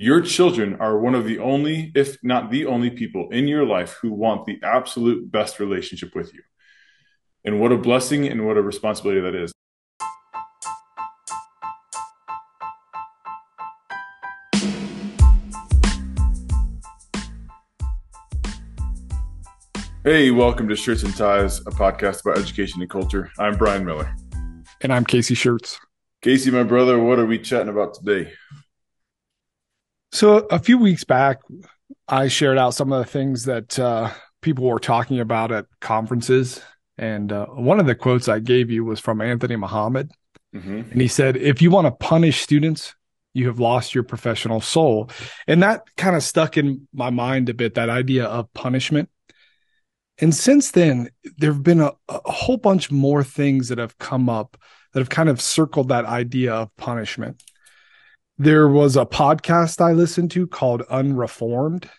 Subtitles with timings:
[0.00, 3.98] Your children are one of the only, if not the only people in your life
[4.00, 6.40] who want the absolute best relationship with you.
[7.44, 9.52] And what a blessing and what a responsibility that is.
[20.04, 23.32] Hey, welcome to Shirts and Ties, a podcast about education and culture.
[23.36, 24.14] I'm Brian Miller.
[24.80, 25.80] And I'm Kasey Shirts.
[26.22, 28.32] Kasey, my brother, what are we chatting about today?
[30.12, 31.40] So a few weeks back,
[32.06, 36.60] I shared out some of the things that uh, people were talking about at conferences,
[36.96, 40.10] and uh, one of the quotes I gave you was from Anthony Muhammad,
[40.54, 40.90] mm-hmm.
[40.90, 42.94] and he said, "If you want to punish students."
[43.34, 45.10] You have lost your professional soul.
[45.46, 49.10] And that kind of stuck in my mind a bit, that idea of punishment.
[50.20, 54.28] And since then, there have been a, a, whole bunch more things that have come
[54.28, 54.56] up
[54.92, 57.42] that have kind of circled that idea of punishment.
[58.40, 61.90] There was a podcast I listened to called Unreformed,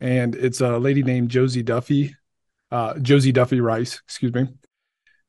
[0.00, 2.16] and it's a lady named Josie Duffy,
[2.70, 4.48] uh, Josie Duffy Rice, excuse me,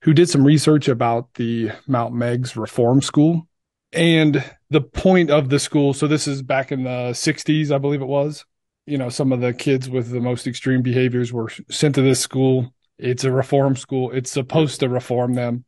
[0.04, 3.50] who did some research about the Mount Meigs Reform School.
[3.92, 8.02] And the point of the school, so this is back in the 60s, I believe
[8.02, 8.46] it was.
[8.86, 12.22] You know, some of the kids with the most extreme behaviors were sent to this
[12.22, 12.74] school.
[12.98, 14.12] It's a reform school.
[14.12, 15.66] It's supposed to reform them.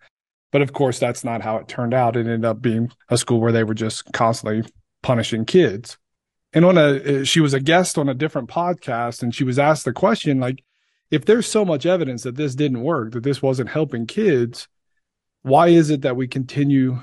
[0.52, 2.16] But of course, that's not how it turned out.
[2.16, 4.70] It ended up being a school where they were just constantly
[5.02, 5.98] punishing kids.
[6.54, 9.59] And on a, eh, she was a guest on a different podcast and she was
[9.59, 10.64] asked the question, like,
[11.12, 14.67] if there's so much evidence that this didn't work, that this wasn't helping kids,
[15.42, 17.02] why is it that we continue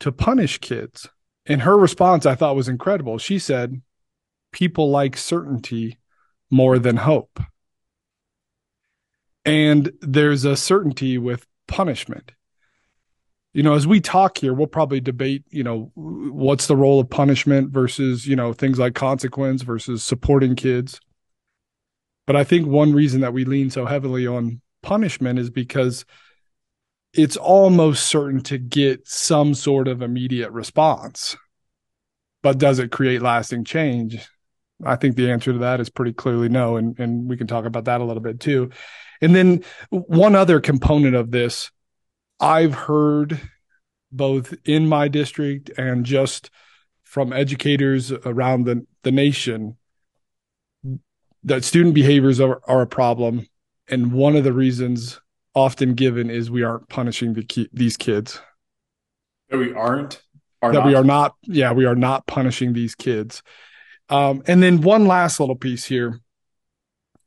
[0.00, 1.08] to punish kids?
[1.46, 3.18] And her response I thought was incredible.
[3.18, 3.80] She said,
[4.52, 5.98] people like certainty
[6.50, 7.40] more than hope.
[9.44, 12.32] And there's a certainty with punishment
[13.56, 17.08] you know, as we talk here, we'll probably debate, you know, what's the role of
[17.08, 21.00] punishment versus, you know, things like consequence versus supporting kids.
[22.26, 26.04] But I think one reason that we lean so heavily on punishment is because
[27.14, 31.34] it's almost certain to get some sort of immediate response.
[32.42, 34.18] But does it create lasting change?
[34.84, 36.76] I think the answer to that is pretty clearly no.
[36.76, 38.68] And, and we can talk about that a little bit too.
[39.22, 41.70] And then one other component of this
[42.40, 43.40] I've heard
[44.12, 46.50] both in my district and just
[47.02, 49.76] from educators around the, the nation
[51.44, 53.46] that student behaviors are, are a problem.
[53.88, 55.20] And one of the reasons
[55.54, 58.40] often given is we aren't punishing the ki- these kids.
[59.48, 60.22] That we aren't?
[60.60, 60.86] Are that not.
[60.86, 61.34] we are not.
[61.42, 63.42] Yeah, we are not punishing these kids.
[64.08, 66.20] Um, and then one last little piece here.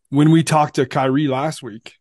[0.10, 1.96] When we talked to Kyrie last week,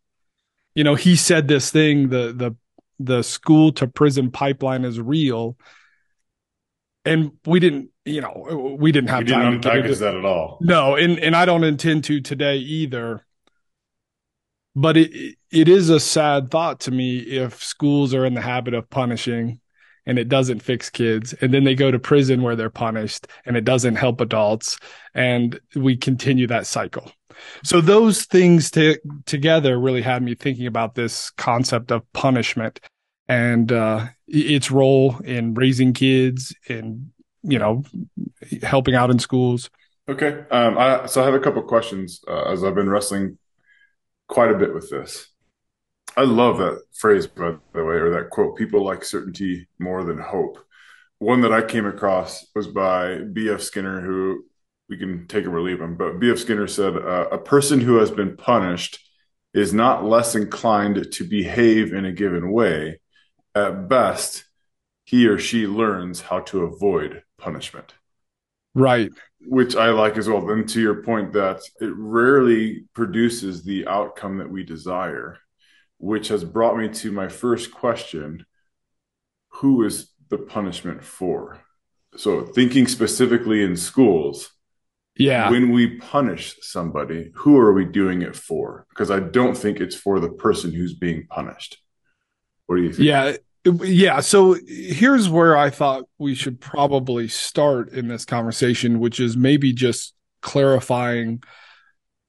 [0.73, 2.55] you know, he said this thing, the the
[2.99, 5.57] the school to prison pipeline is real.
[7.05, 10.59] And we didn't, you know, we didn't have we time didn't to that at all.
[10.61, 13.25] No, and and I don't intend to today either.
[14.75, 18.73] But it it is a sad thought to me if schools are in the habit
[18.73, 19.61] of punishing
[20.05, 23.55] and it doesn't fix kids and then they go to prison where they're punished and
[23.57, 24.79] it doesn't help adults
[25.13, 27.11] and we continue that cycle
[27.63, 32.79] so those things to, together really had me thinking about this concept of punishment
[33.27, 37.11] and uh, its role in raising kids and
[37.43, 37.83] you know
[38.63, 39.69] helping out in schools.
[40.09, 43.37] Okay, um, I, so I have a couple questions uh, as I've been wrestling
[44.27, 45.27] quite a bit with this.
[46.17, 50.17] I love that phrase, by the way, or that quote: "People like certainty more than
[50.17, 50.57] hope."
[51.19, 53.61] One that I came across was by B.F.
[53.61, 54.45] Skinner, who
[54.89, 55.95] we can take him or leave him.
[55.95, 56.39] But B.F.
[56.39, 58.99] Skinner said, uh, "A person who has been punished
[59.53, 62.99] is not less inclined to behave in a given way.
[63.55, 64.45] At best,
[65.05, 67.93] he or she learns how to avoid punishment."
[68.73, 69.11] Right.
[69.41, 70.45] Which I like as well.
[70.45, 75.37] Then to your point that it rarely produces the outcome that we desire,
[75.97, 78.45] which has brought me to my first question:
[79.61, 81.61] Who is the punishment for?
[82.15, 84.51] So thinking specifically in schools
[85.19, 85.49] yeah.
[85.51, 88.87] When we punish somebody, who are we doing it for?
[88.89, 91.77] Because I don't think it's for the person who's being punished.
[92.65, 93.07] What do you think?
[93.07, 93.35] Yeah.
[93.83, 94.21] Yeah.
[94.21, 99.73] So here's where I thought we should probably start in this conversation, which is maybe
[99.73, 101.43] just clarifying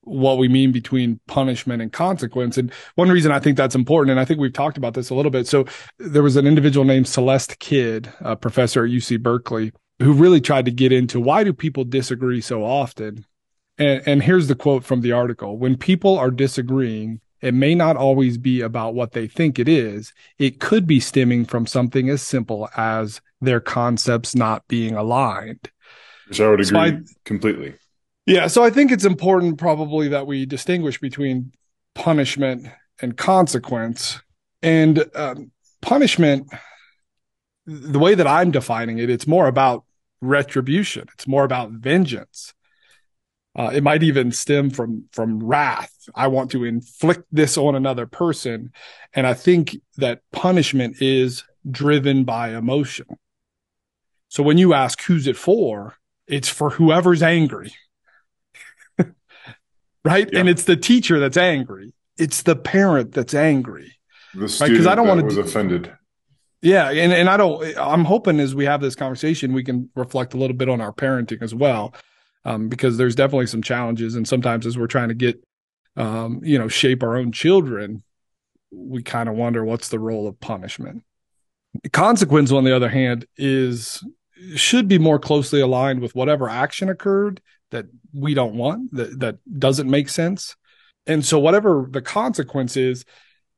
[0.02, 2.58] what we mean between punishment and consequence.
[2.58, 5.14] And one reason I think that's important, and I think we've talked about this a
[5.14, 5.46] little bit.
[5.46, 5.66] So
[5.98, 10.64] there was an individual named Celeste Kidd, a professor at UC Berkeley, who really tried
[10.64, 13.26] to get into why do people disagree so often?
[13.78, 17.96] And, and here's the quote from the article When people are disagreeing, it may not
[17.96, 20.12] always be about what they think it is.
[20.38, 25.70] It could be stemming from something as simple as their concepts not being aligned.
[26.28, 27.74] Which I would agree so I, completely.
[28.26, 28.46] Yeah.
[28.46, 31.52] So I think it's important probably that we distinguish between
[31.94, 32.68] punishment
[33.00, 34.20] and consequence.
[34.62, 35.50] And um,
[35.80, 36.48] punishment,
[37.66, 39.84] the way that I'm defining it, it's more about
[40.20, 41.08] retribution.
[41.14, 42.54] It's more about vengeance.
[43.56, 45.92] Uh, it might even stem from from wrath.
[46.14, 48.72] I want to inflict this on another person,
[49.12, 53.06] and I think that punishment is driven by emotion.
[54.28, 55.96] So when you ask who's it for,
[56.28, 57.72] it's for whoever's angry,
[60.04, 60.28] right?
[60.32, 60.38] Yeah.
[60.38, 61.92] And it's the teacher that's angry.
[62.16, 63.98] It's the parent that's angry.
[64.34, 64.92] The student right?
[64.92, 65.92] I don't want to was do, offended.
[66.62, 67.76] Yeah, and and I don't.
[67.78, 70.92] I'm hoping as we have this conversation, we can reflect a little bit on our
[70.92, 71.94] parenting as well,
[72.44, 75.42] um, because there's definitely some challenges, and sometimes as we're trying to get,
[75.96, 78.02] um, you know, shape our own children,
[78.70, 81.02] we kind of wonder what's the role of punishment.
[81.92, 84.04] Consequence, on the other hand, is
[84.54, 87.40] should be more closely aligned with whatever action occurred
[87.70, 90.56] that we don't want that that doesn't make sense,
[91.06, 93.06] and so whatever the consequence is,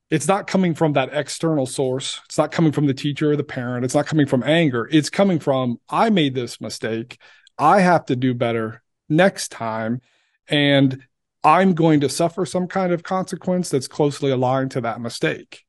[0.09, 2.21] it's not coming from that external source.
[2.25, 3.85] It's not coming from the teacher or the parent.
[3.85, 4.87] It's not coming from anger.
[4.91, 7.17] It's coming from, I made this mistake.
[7.57, 10.01] I have to do better next time.
[10.47, 11.03] And
[11.43, 15.63] I'm going to suffer some kind of consequence that's closely aligned to that mistake.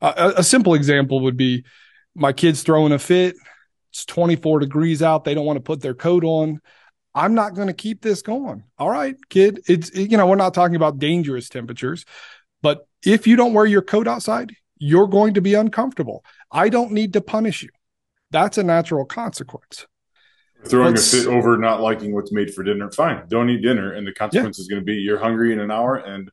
[0.00, 1.64] a, a simple example would be
[2.14, 3.36] my kid's throwing a fit.
[3.90, 5.24] It's 24 degrees out.
[5.24, 6.60] They don't want to put their coat on.
[7.14, 8.64] I'm not going to keep this going.
[8.78, 9.60] All right, kid.
[9.66, 12.04] It's, you know, we're not talking about dangerous temperatures,
[12.62, 16.24] but if you don't wear your coat outside, you're going to be uncomfortable.
[16.50, 17.68] I don't need to punish you.
[18.30, 19.86] That's a natural consequence.
[20.66, 23.24] Throwing a fit over not liking what's made for dinner, fine.
[23.28, 23.92] Don't eat dinner.
[23.92, 24.62] And the consequence yeah.
[24.62, 26.30] is going to be you're hungry in an hour and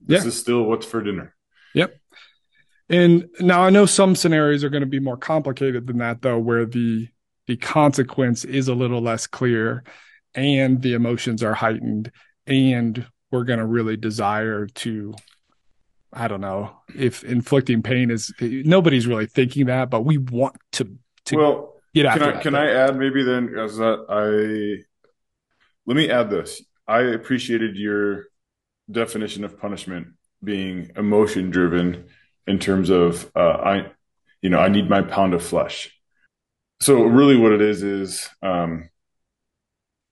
[0.00, 0.28] this yeah.
[0.28, 1.34] is still what's for dinner.
[1.74, 1.96] Yep.
[2.88, 6.38] And now I know some scenarios are going to be more complicated than that though,
[6.38, 7.08] where the
[7.46, 9.84] the consequence is a little less clear
[10.34, 12.10] and the emotions are heightened
[12.46, 15.14] and we're going to really desire to
[16.12, 20.96] I don't know if inflicting pain is nobody's really thinking that, but we want to
[21.26, 22.20] to well get after.
[22.20, 24.84] Can I that, can I add maybe then as that I
[25.86, 26.62] let me add this.
[26.86, 28.26] I appreciated your
[28.90, 30.08] definition of punishment
[30.44, 32.06] being emotion driven
[32.46, 33.92] in terms of uh, I
[34.42, 35.96] you know I need my pound of flesh.
[36.80, 38.90] So really, what it is is um,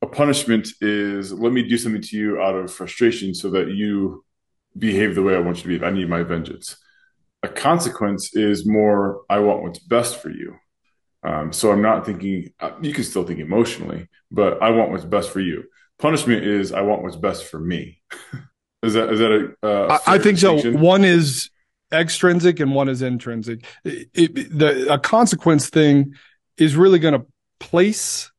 [0.02, 4.24] a punishment is let me do something to you out of frustration so that you
[4.76, 5.82] behave the way I want you to behave.
[5.82, 6.76] I need my vengeance.
[7.42, 10.56] A consequence is more, I want what's best for you.
[11.22, 15.04] Um, so I'm not thinking, uh, you can still think emotionally, but I want what's
[15.04, 15.64] best for you.
[15.98, 18.00] Punishment is, I want what's best for me.
[18.82, 20.72] is that, is that a, uh, I think so.
[20.72, 21.50] One is
[21.92, 23.64] extrinsic and one is intrinsic.
[23.84, 26.14] It, it, the, a consequence thing
[26.56, 27.26] is really going to
[27.58, 28.30] place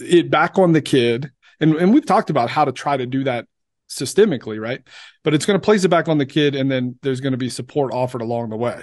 [0.00, 1.30] it back on the kid.
[1.60, 3.46] And, and we've talked about how to try to do that
[3.88, 4.82] systemically, right?
[5.22, 7.38] But it's going to place it back on the kid, and then there's going to
[7.38, 8.82] be support offered along the way.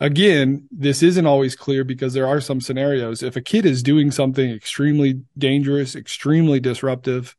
[0.00, 3.22] Again, this isn't always clear because there are some scenarios.
[3.22, 7.36] If a kid is doing something extremely dangerous, extremely disruptive,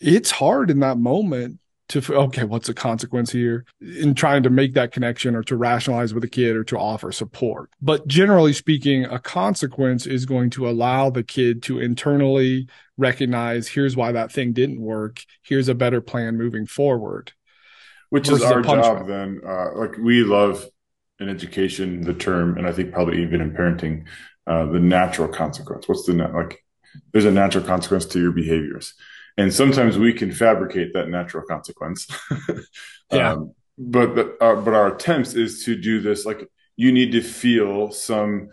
[0.00, 3.64] it's hard in that moment to okay what's the consequence here?
[3.80, 7.12] In trying to make that connection or to rationalize with a kid or to offer
[7.12, 7.70] support.
[7.80, 13.96] But generally speaking a consequence is going to allow the kid to internally recognize here's
[13.96, 15.22] why that thing didn't work.
[15.42, 17.32] Here's a better plan moving forward.
[18.10, 19.40] Which is our job then.
[19.46, 20.66] Uh, like we love
[21.20, 24.04] in education the term and i think probably even in parenting
[24.46, 25.88] uh, the natural consequence.
[25.88, 26.62] What's the like
[27.12, 28.94] there's a natural consequence to your behaviors
[29.36, 32.06] and sometimes we can fabricate that natural consequence.
[33.12, 33.32] yeah.
[33.32, 37.22] Um, but the, uh, but our attempts is to do this like you need to
[37.22, 38.48] feel some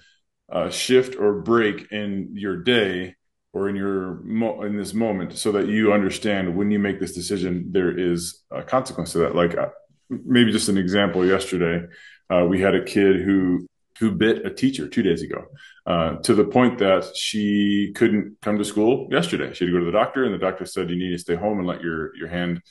[0.52, 3.16] uh, shift or break in your day
[3.54, 7.14] or in your mo- in this moment so that you understand when you make this
[7.14, 9.70] decision there is a consequence to that like uh,
[10.10, 11.86] maybe just an example yesterday
[12.30, 13.68] uh, we had a kid who
[14.00, 15.46] who bit a teacher two days ago
[15.86, 19.54] uh, to the point that she couldn't come to school yesterday.
[19.54, 21.36] She had to go to the doctor, and the doctor said you need to stay
[21.36, 22.62] home and let your your hand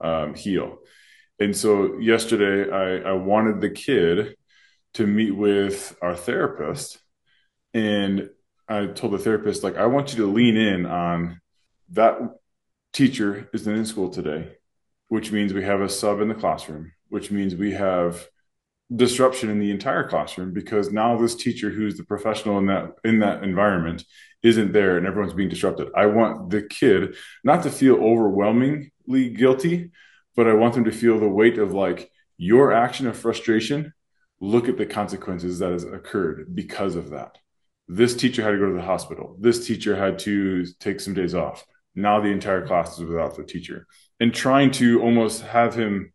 [0.00, 0.78] um, heal.
[1.38, 4.36] And so yesterday, I, I wanted the kid
[4.94, 6.98] to meet with our therapist,
[7.74, 8.30] and
[8.68, 11.40] I told the therapist like I want you to lean in on
[11.90, 12.18] that
[12.92, 14.56] teacher isn't in school today,
[15.08, 18.28] which means we have a sub in the classroom, which means we have
[18.94, 23.20] disruption in the entire classroom because now this teacher who's the professional in that in
[23.20, 24.04] that environment
[24.42, 25.88] isn't there and everyone's being disrupted.
[25.96, 29.90] I want the kid not to feel overwhelmingly guilty,
[30.36, 33.92] but I want them to feel the weight of like your action of frustration.
[34.40, 37.38] Look at the consequences that has occurred because of that.
[37.88, 39.36] this teacher had to go to the hospital.
[39.40, 41.64] This teacher had to take some days off.
[41.94, 43.86] Now the entire class is without the teacher.
[44.20, 46.12] And trying to almost have him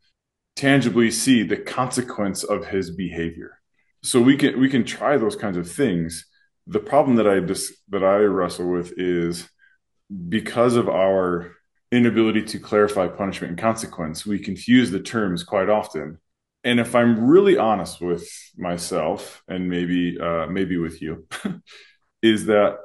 [0.55, 3.59] tangibly see the consequence of his behavior.
[4.03, 6.25] So we can we can try those kinds of things.
[6.67, 9.49] The problem that I just that I wrestle with is
[10.29, 11.51] because of our
[11.91, 16.19] inability to clarify punishment and consequence, we confuse the terms quite often.
[16.63, 21.27] And if I'm really honest with myself and maybe uh, maybe with you,
[22.21, 22.77] is that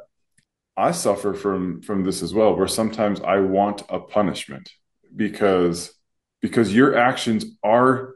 [0.76, 4.70] I suffer from from this as well, where sometimes I want a punishment
[5.14, 5.92] because
[6.40, 8.14] because your actions are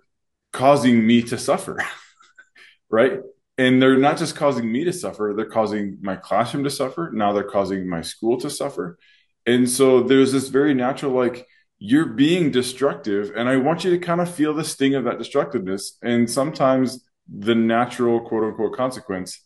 [0.52, 1.84] causing me to suffer,
[2.90, 3.20] right?
[3.56, 7.10] And they're not just causing me to suffer; they're causing my classroom to suffer.
[7.12, 8.98] Now they're causing my school to suffer,
[9.46, 11.46] and so there's this very natural like
[11.78, 15.18] you're being destructive and i want you to kind of feel the sting of that
[15.18, 19.42] destructiveness and sometimes the natural quote unquote consequence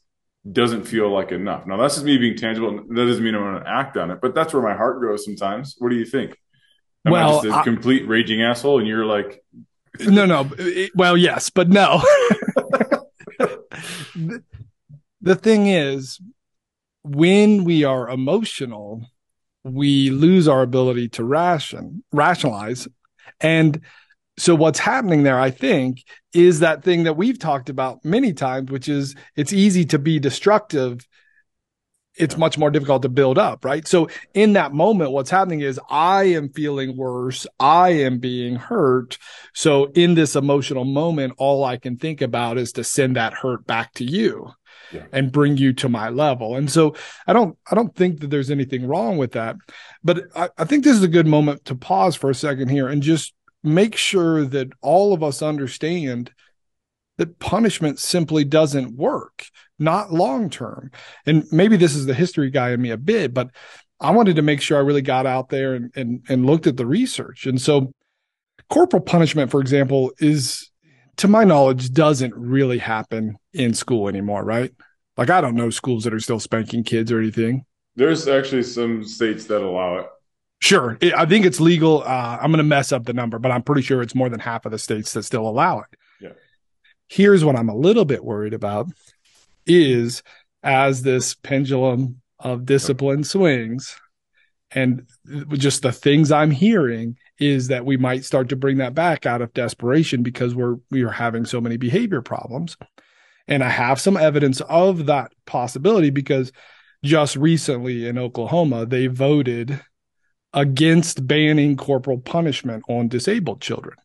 [0.51, 3.63] doesn't feel like enough now that's just me being tangible that doesn't mean i'm going
[3.63, 6.37] to act on it but that's where my heart goes sometimes what do you think
[7.07, 9.43] Am well, I just a I, complete raging asshole, and you're like,
[10.01, 10.51] no, no.
[10.95, 12.03] Well, yes, but no.
[13.39, 14.43] the,
[15.21, 16.21] the thing is,
[17.03, 19.07] when we are emotional,
[19.65, 22.89] we lose our ability to ration rationalize
[23.41, 23.81] and
[24.39, 28.71] so what's happening there i think is that thing that we've talked about many times
[28.71, 31.07] which is it's easy to be destructive
[32.19, 35.81] it's much more difficult to build up right so in that moment what's happening is
[35.91, 39.19] i am feeling worse i am being hurt
[39.55, 43.67] so in this emotional moment all i can think about is to send that hurt
[43.67, 44.53] back to you
[44.93, 45.05] yeah.
[45.13, 46.57] and bring you to my level.
[46.57, 46.95] And so
[47.27, 49.57] I don't I don't think that there's anything wrong with that.
[50.03, 52.89] But I, I think this is a good moment to pause for a second here
[52.89, 56.33] and just make sure that all of us understand
[57.17, 59.47] that punishment simply doesn't work,
[59.79, 60.91] not long term.
[61.27, 63.51] And maybe this is the history guy in me a bit, but
[64.01, 66.77] I wanted to make sure I really got out there and, and, and looked at
[66.77, 67.47] the research.
[67.47, 67.93] And so
[68.71, 70.71] corporal punishment, for example, is
[71.17, 74.73] to my knowledge, doesn't really happen in school anymore, right?
[75.17, 77.65] Like I don't know schools that are still spanking kids or anything.
[77.97, 80.07] There's actually some states that allow it.
[80.61, 80.99] Sure.
[81.17, 82.03] I think it's legal.
[82.03, 84.41] Uh, I'm going to mess up the number, but I'm pretty sure it's more than
[84.41, 85.87] half of the states that still allow it.
[86.21, 86.33] Yeah.
[87.09, 88.89] Here's what I'm a little bit worried about
[89.69, 90.23] is
[90.63, 93.97] as this pendulum of discipline swings
[94.71, 95.07] and
[95.53, 99.41] just the things I'm hearing is that we might start to bring that back out
[99.41, 102.77] of desperation because we're we are having so many behavior problems.
[103.47, 106.53] And I have some evidence of that possibility because
[107.03, 109.81] just recently in Oklahoma, they voted
[110.53, 113.97] against banning corporal punishment on disabled children.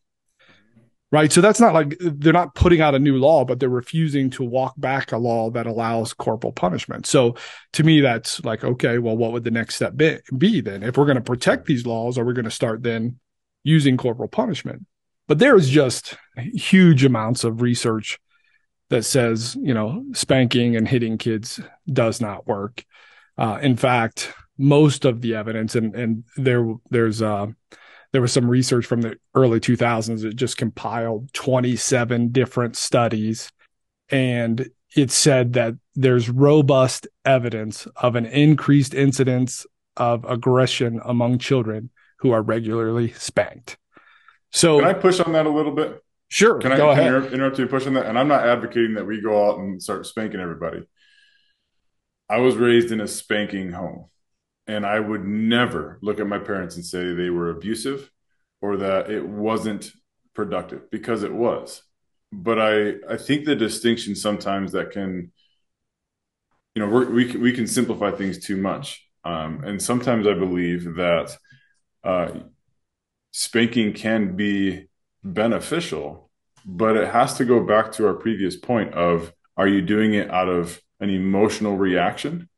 [1.14, 1.32] Right.
[1.32, 4.42] So that's not like they're not putting out a new law, but they're refusing to
[4.42, 7.06] walk back a law that allows corporal punishment.
[7.06, 7.36] So
[7.74, 10.82] to me, that's like, okay, well, what would the next step be, be then?
[10.82, 13.20] If we're going to protect these laws, are we going to start then
[13.62, 14.86] using corporal punishment.
[15.28, 18.18] But there's just huge amounts of research
[18.90, 22.84] that says, you know, spanking and hitting kids does not work.
[23.38, 27.46] Uh, in fact, most of the evidence, and and there there's uh,
[28.14, 33.50] there was some research from the early 2000s that just compiled 27 different studies,
[34.08, 39.66] and it said that there's robust evidence of an increased incidence
[39.96, 41.90] of aggression among children
[42.20, 43.78] who are regularly spanked.
[44.52, 46.00] So can I push on that a little bit?
[46.28, 46.60] Sure.
[46.60, 47.08] Can I go ahead.
[47.08, 48.06] Interrupt, interrupt you push on that?
[48.06, 50.84] And I'm not advocating that we go out and start spanking everybody.
[52.30, 54.08] I was raised in a spanking home,
[54.66, 58.10] and I would never look at my parents and say they were abusive
[58.60, 59.92] or that it wasn't
[60.34, 61.82] productive because it was.
[62.32, 65.32] But I, I think the distinction sometimes that can,
[66.74, 71.36] you know, we we can simplify things too much, um, and sometimes I believe that
[72.02, 72.30] uh,
[73.30, 74.88] spanking can be
[75.22, 76.30] beneficial,
[76.64, 80.30] but it has to go back to our previous point of are you doing it
[80.30, 82.48] out of an emotional reaction?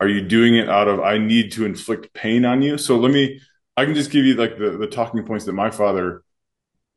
[0.00, 2.78] Are you doing it out of I need to inflict pain on you?
[2.78, 3.40] So let me
[3.76, 6.24] I can just give you like the, the talking points that my father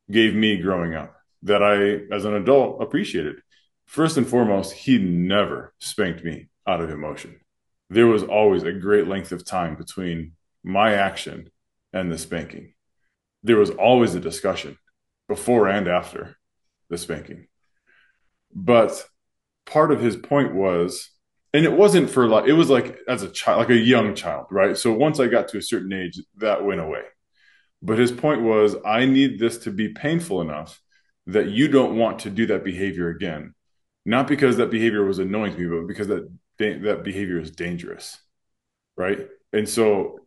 [0.09, 3.37] gave me growing up that I as an adult appreciated.
[3.85, 7.39] First and foremost, he never spanked me out of emotion.
[7.89, 11.51] There was always a great length of time between my action
[11.93, 12.73] and the spanking.
[13.43, 14.77] There was always a discussion
[15.27, 16.37] before and after
[16.89, 17.47] the spanking.
[18.53, 19.05] But
[19.65, 21.10] part of his point was,
[21.53, 24.47] and it wasn't for like, it was like as a child, like a young child,
[24.51, 24.77] right?
[24.77, 27.03] So once I got to a certain age, that went away.
[27.81, 30.81] But his point was, I need this to be painful enough
[31.27, 33.53] that you don't want to do that behavior again.
[34.05, 36.29] not because that behavior was annoying to me, but because that
[36.59, 38.19] that behavior is dangerous,
[38.97, 39.27] right?
[39.53, 40.19] And so,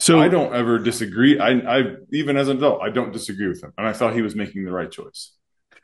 [0.00, 1.38] so I don't ever disagree.
[1.40, 1.50] I,
[1.80, 4.36] I even as an adult, I don't disagree with him, and I thought he was
[4.36, 5.32] making the right choice.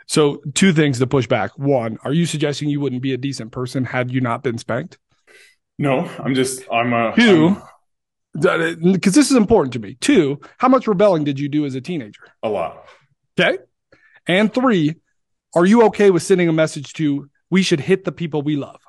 [0.08, 1.56] So, two things to push back.
[1.58, 4.98] One, are you suggesting you wouldn't be a decent person had you not been spanked?
[5.78, 7.56] No, I'm just I'm a 2
[8.34, 9.96] because this is important to me.
[10.00, 12.22] Two, how much rebelling did you do as a teenager?
[12.42, 12.84] A lot.
[13.38, 13.58] Okay.
[14.26, 14.96] And three,
[15.54, 18.80] are you okay with sending a message to we should hit the people we love?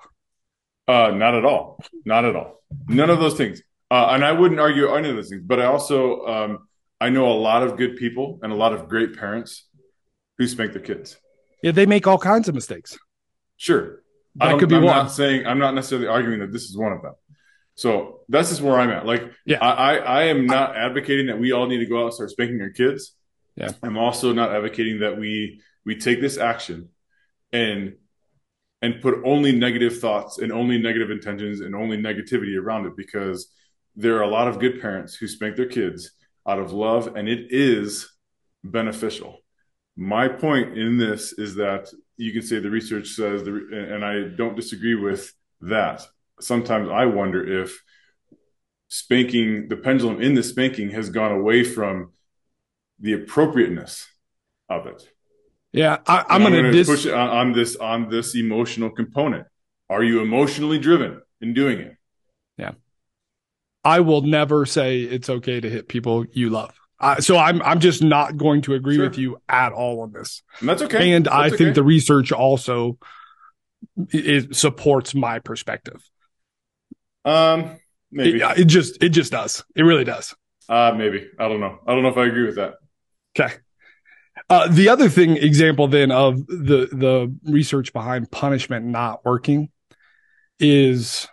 [0.87, 1.83] Uh, not at all.
[2.05, 2.61] Not at all.
[2.87, 3.61] None of those things.
[3.91, 5.43] Uh, and I wouldn't argue any of those things.
[5.45, 6.67] But I also um,
[6.99, 9.68] I know a lot of good people and a lot of great parents
[10.39, 11.17] who spank their kids.
[11.61, 12.97] Yeah, they make all kinds of mistakes.
[13.57, 14.01] Sure,
[14.35, 14.95] that could be I'm one.
[14.95, 17.13] not saying I'm not necessarily arguing that this is one of them.
[17.75, 19.05] So that's just where I'm at.
[19.05, 22.05] Like, yeah, I, I, I am not advocating that we all need to go out
[22.05, 23.13] and start spanking our kids.
[23.55, 26.89] Yeah, I'm also not advocating that we we take this action
[27.51, 27.95] and
[28.81, 33.51] and put only negative thoughts and only negative intentions and only negativity around it because
[33.97, 36.11] there are a lot of good parents who spank their kids
[36.47, 38.09] out of love and it is
[38.63, 39.39] beneficial.
[39.99, 43.51] My point in this is that you can say the research says, the,
[43.93, 46.07] and I don't disagree with that.
[46.39, 47.83] Sometimes I wonder if
[48.87, 52.13] spanking, the pendulum in the spanking has gone away from
[52.97, 54.07] the appropriateness
[54.69, 55.05] of it.
[55.73, 59.47] Yeah, I, am going to dis- push it on, on this on this emotional component.
[59.89, 61.97] Are you emotionally driven in doing it?
[62.57, 62.71] Yeah,
[63.83, 66.78] I will never say it's okay to hit people you love.
[66.99, 69.05] Uh, so I'm I'm just not going to agree sure.
[69.05, 70.43] with you at all on this.
[70.59, 71.11] And that's okay.
[71.13, 71.57] And that's I okay.
[71.57, 72.97] think the research also
[74.09, 76.01] it supports my perspective.
[77.23, 77.77] Um,
[78.11, 79.63] maybe it, it just it just does.
[79.75, 80.35] It really does.
[80.67, 81.79] Uh, maybe I don't know.
[81.87, 82.75] I don't know if I agree with that.
[83.37, 83.53] Okay.
[84.49, 89.69] Uh, the other thing, example then of the the research behind punishment not working,
[90.59, 91.27] is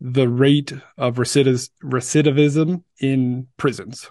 [0.00, 4.10] the rate of recidiv- recidivism in prisons.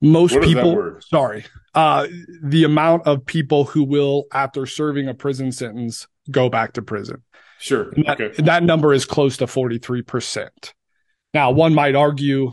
[0.00, 2.06] Most people, sorry, uh,
[2.42, 7.22] the amount of people who will, after serving a prison sentence, go back to prison.
[7.58, 7.88] Sure.
[7.90, 8.42] And that, okay.
[8.42, 10.48] that number is close to 43%.
[11.34, 12.52] Now, one might argue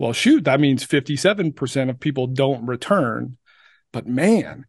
[0.00, 3.36] well, shoot, that means 57% of people don't return.
[3.92, 4.64] But man,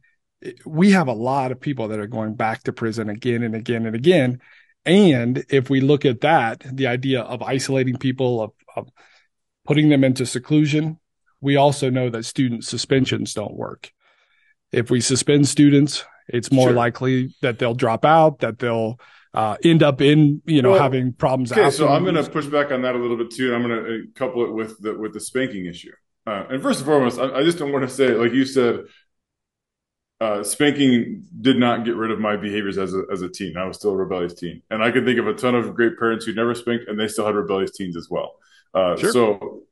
[0.65, 3.85] we have a lot of people that are going back to prison again and again
[3.85, 4.41] and again.
[4.85, 8.89] And if we look at that, the idea of isolating people, of, of
[9.65, 10.99] putting them into seclusion,
[11.41, 13.91] we also know that student suspensions don't work.
[14.71, 16.75] If we suspend students, it's more sure.
[16.75, 18.99] likely that they'll drop out, that they'll
[19.33, 21.51] uh, end up in you know well, having problems.
[21.51, 23.53] Okay, so I'm going to push back on that a little bit too.
[23.53, 25.91] And I'm going to uh, couple it with the with the spanking issue.
[26.25, 28.81] Uh, and first and foremost, I, I just don't want to say like you said.
[30.19, 33.57] Uh, spanking did not get rid of my behaviors as a as a teen.
[33.57, 35.97] I was still a rebellious teen, and I can think of a ton of great
[35.97, 38.33] parents who never spanked, and they still had rebellious teens as well.
[38.71, 39.11] Uh, sure.
[39.11, 39.63] So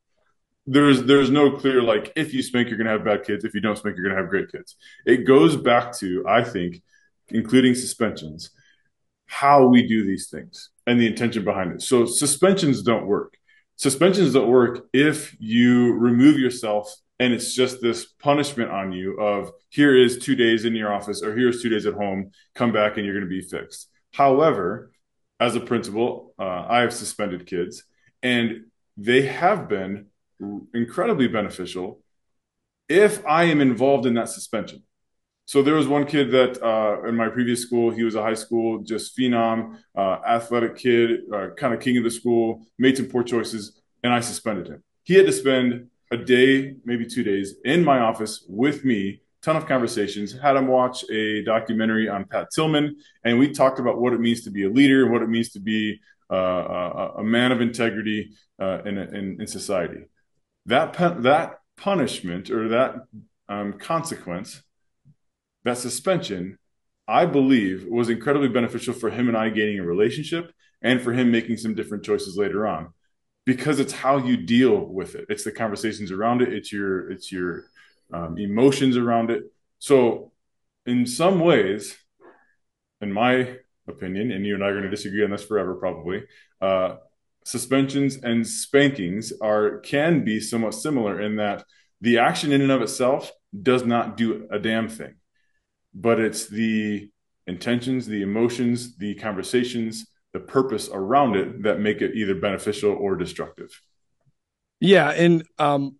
[0.66, 3.54] there's there's no clear like if you spank you're going to have bad kids if
[3.54, 6.82] you don't spank you're going to have great kids it goes back to i think
[7.30, 8.50] including suspensions
[9.30, 11.82] how we do these things and the intention behind it.
[11.82, 13.38] So suspensions don't work.
[13.76, 19.52] Suspensions don't work if you remove yourself and it's just this punishment on you of
[19.68, 22.96] here is two days in your office or here's two days at home, come back
[22.96, 23.88] and you're going to be fixed.
[24.12, 24.90] However,
[25.38, 27.84] as a principal, uh, I have suspended kids
[28.24, 28.64] and
[28.96, 30.06] they have been
[30.74, 32.00] incredibly beneficial
[32.88, 34.82] if I am involved in that suspension.
[35.46, 38.34] So there was one kid that uh, in my previous school, he was a high
[38.34, 43.06] school, just phenom, uh, athletic kid, uh, kind of king of the school, made some
[43.06, 44.84] poor choices, and I suspended him.
[45.02, 49.22] He had to spend a day, maybe two days, in my office with me.
[49.42, 50.38] Ton of conversations.
[50.38, 54.42] Had him watch a documentary on Pat Tillman, and we talked about what it means
[54.42, 55.98] to be a leader, what it means to be
[56.30, 60.04] uh, a, a, man of integrity uh, in, in, in society.
[60.66, 60.92] That
[61.22, 62.94] that punishment or that
[63.48, 64.62] um, consequence
[65.64, 66.58] that suspension,
[67.06, 71.30] I believe, was incredibly beneficial for him and I gaining a relationship and for him
[71.30, 72.92] making some different choices later on
[73.44, 75.26] because it's how you deal with it.
[75.28, 76.52] It's the conversations around it.
[76.52, 77.64] It's your it's your
[78.12, 79.44] um, emotions around it.
[79.78, 80.32] So,
[80.86, 81.96] in some ways,
[83.00, 86.24] in my opinion, and you and I are going to disagree on this forever, probably.
[86.60, 86.96] Uh,
[87.44, 91.64] suspensions and spankings are can be somewhat similar in that
[92.00, 95.14] the action in and of itself does not do a damn thing
[95.94, 97.10] but it's the
[97.46, 103.16] intentions, the emotions, the conversations, the purpose around it that make it either beneficial or
[103.16, 103.80] destructive.
[104.78, 105.96] Yeah, and um,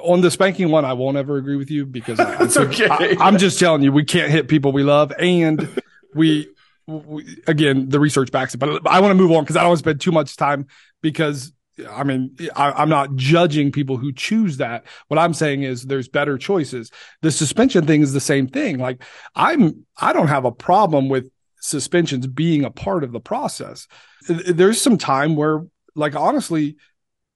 [0.00, 2.88] on the spanking one, I won't ever agree with you because I, okay.
[2.88, 5.68] I, am just telling you we can't hit people we love, and
[6.14, 6.48] we,
[6.88, 9.68] we again the research backs it, but I want to move on because I don't
[9.70, 10.66] want to spend too much time
[11.02, 11.52] because
[11.88, 14.84] I mean, I, am not judging people who choose that.
[15.06, 16.90] What I'm saying is there's better choices.
[17.22, 18.78] The suspension thing is the same thing.
[18.78, 19.02] Like
[19.36, 23.86] I'm, I don't have a problem with suspensions being a part of the process.
[24.28, 26.76] There's some time where, like, honestly,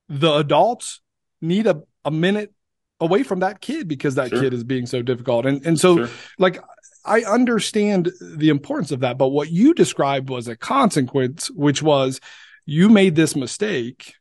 [0.09, 1.01] the adults
[1.41, 2.53] need a, a minute
[3.01, 4.41] away from that kid because that sure.
[4.41, 5.47] kid is being so difficult.
[5.47, 6.09] And, and so, sure.
[6.39, 6.63] like,
[7.05, 9.19] I understand the importance of that.
[9.19, 12.21] But what you described was a consequence, which was
[12.65, 14.15] you made this mistake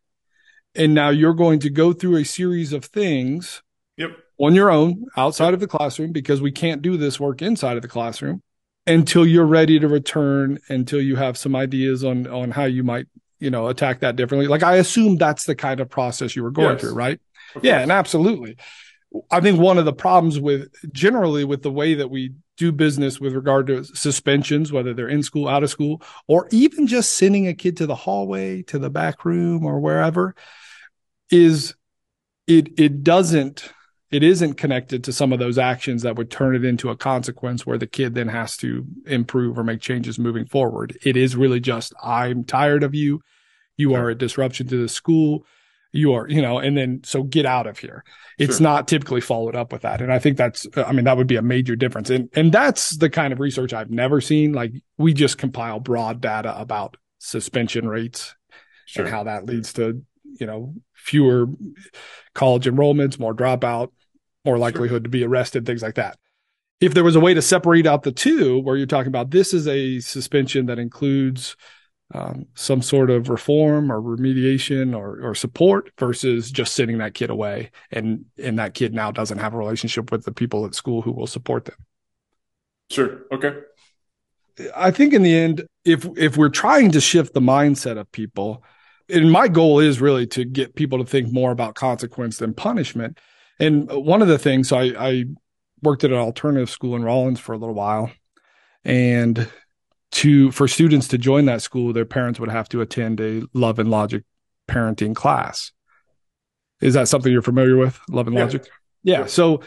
[0.76, 3.62] and now you're going to go through a series of things
[3.98, 4.12] yep.
[4.40, 5.56] on your own outside yep.
[5.56, 8.42] of the classroom because we can't do this work inside of the classroom
[8.88, 13.06] until you're ready to return until you have some ideas on on how you might
[13.40, 16.52] you know attack that differently like i assume that's the kind of process you were
[16.52, 16.82] going yes.
[16.82, 17.20] through right
[17.62, 18.56] yeah and absolutely
[19.30, 23.20] i think one of the problems with generally with the way that we do business
[23.20, 27.48] with regard to suspensions whether they're in school out of school or even just sending
[27.48, 30.36] a kid to the hallway to the back room or wherever
[31.32, 31.74] is
[32.46, 33.74] it it doesn't
[34.12, 37.66] it isn't connected to some of those actions that would turn it into a consequence
[37.66, 40.98] where the kid then has to improve or make changes moving forward.
[41.02, 43.22] It is really just, I'm tired of you.
[43.78, 45.46] You are a disruption to the school.
[45.94, 48.06] You are, you know, and then so get out of here.
[48.38, 48.64] It's sure.
[48.64, 50.02] not typically followed up with that.
[50.02, 52.10] And I think that's, uh, I mean, that would be a major difference.
[52.10, 54.54] And, and that's the kind of research I've never seen.
[54.54, 58.36] Like we just compile broad data about suspension rates
[58.86, 59.06] sure.
[59.06, 60.02] and how that leads to,
[60.40, 61.48] you know, fewer
[62.34, 63.90] college enrollments, more dropout,
[64.46, 65.04] more likelihood sure.
[65.04, 66.18] to be arrested, things like that.
[66.80, 69.54] If there was a way to separate out the two, where you're talking about this
[69.54, 71.56] is a suspension that includes
[72.14, 77.30] um, some sort of reform or remediation or, or support versus just sending that kid
[77.30, 81.02] away and and that kid now doesn't have a relationship with the people at school
[81.02, 81.78] who will support them.
[82.90, 83.22] Sure.
[83.32, 83.56] Okay.
[84.76, 88.64] I think in the end, if if we're trying to shift the mindset of people,
[89.10, 93.18] and my goal is really to get people to think more about consequence than punishment.
[93.60, 95.26] And one of the things I, I
[95.84, 98.12] worked at an alternative school in rollins for a little while,
[98.84, 99.48] and
[100.12, 103.80] to for students to join that school, their parents would have to attend a love
[103.80, 104.24] and logic
[104.70, 105.72] parenting class.
[106.82, 108.00] Is that something you're familiar with?
[108.10, 108.44] Love and yeah.
[108.44, 108.68] logic?
[109.04, 109.20] Yeah.
[109.20, 109.26] yeah.
[109.28, 109.62] So,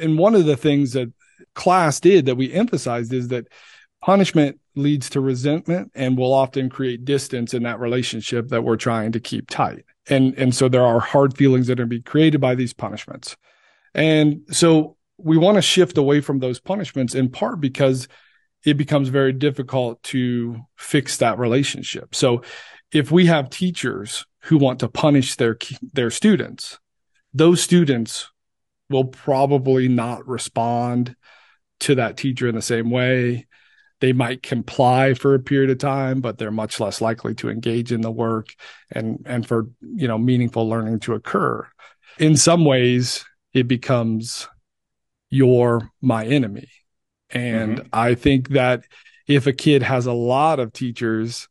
[0.00, 1.12] and one of the things that
[1.54, 3.46] class did that we emphasized is that
[4.02, 9.12] punishment leads to resentment and will often create distance in that relationship that we're trying
[9.12, 9.84] to keep tight.
[10.08, 13.36] And, and so there are hard feelings that are being created by these punishments.
[13.94, 18.08] And so we want to shift away from those punishments in part because
[18.64, 22.14] it becomes very difficult to fix that relationship.
[22.14, 22.42] So
[22.92, 25.56] if we have teachers who want to punish their,
[25.92, 26.78] their students,
[27.32, 28.30] those students
[28.88, 31.14] will probably not respond
[31.80, 33.46] to that teacher in the same way
[34.00, 37.92] they might comply for a period of time, but they're much less likely to engage
[37.92, 38.54] in the work
[38.90, 41.66] and, and for, you know, meaningful learning to occur.
[42.18, 44.48] In some ways, it becomes
[45.28, 46.68] you're my enemy.
[47.32, 47.88] And mm-hmm.
[47.92, 48.84] I think that
[49.26, 51.48] if a kid has a lot of teachers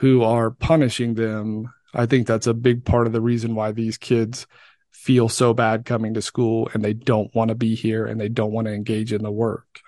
[0.00, 3.96] who are punishing them, I think that's a big part of the reason why these
[3.96, 4.46] kids
[4.90, 8.28] feel so bad coming to school and they don't want to be here and they
[8.28, 9.80] don't want to engage in the work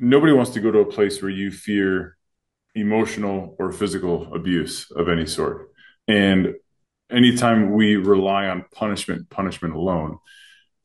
[0.00, 2.16] nobody wants to go to a place where you fear
[2.74, 5.70] emotional or physical abuse of any sort.
[6.08, 6.54] And
[7.10, 10.18] anytime we rely on punishment, punishment alone,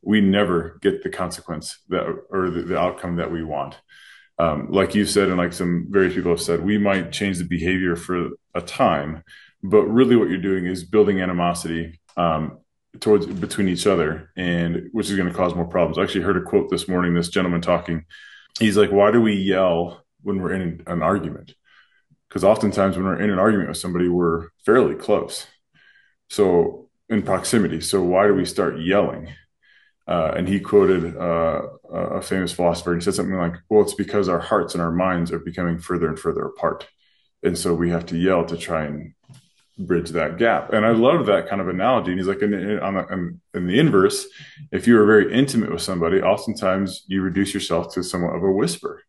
[0.02, 3.76] we never get the consequence that or the, the outcome that we want.
[4.38, 7.44] Um, like you said, and like some various people have said, we might change the
[7.44, 9.22] behavior for a time,
[9.62, 12.58] but really what you're doing is building animosity um,
[13.00, 15.98] towards between each other, and which is going to cause more problems.
[15.98, 17.14] I actually heard a quote this morning.
[17.14, 18.04] This gentleman talking
[18.58, 21.54] he's like, why do we yell when we're in an argument?
[22.28, 25.46] Because oftentimes when we're in an argument with somebody, we're fairly close.
[26.28, 27.80] So in proximity.
[27.80, 29.28] So why do we start yelling?
[30.08, 32.94] Uh, and he quoted uh, a famous philosopher.
[32.94, 36.08] He said something like, "Well, it's because our hearts and our minds are becoming further
[36.08, 36.86] and further apart,
[37.42, 39.14] and so we have to yell to try and
[39.78, 42.12] bridge that gap." And I love that kind of analogy.
[42.12, 44.26] And he's like, in, in, the, in the inverse,
[44.70, 48.52] if you are very intimate with somebody, oftentimes you reduce yourself to somewhat of a
[48.52, 49.02] whisper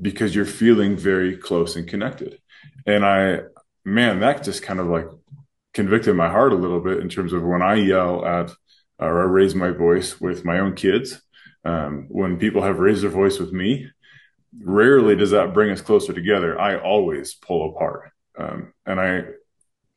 [0.00, 2.38] because you're feeling very close and connected.
[2.86, 3.40] And I,
[3.84, 5.06] man, that just kind of like
[5.72, 8.52] convicted my heart a little bit in terms of when I yell at
[8.98, 11.20] or I raise my voice with my own kids.
[11.64, 13.88] Um, when people have raised their voice with me,
[14.62, 16.60] rarely does that bring us closer together.
[16.60, 18.10] I always pull apart.
[18.38, 19.24] Um, and I,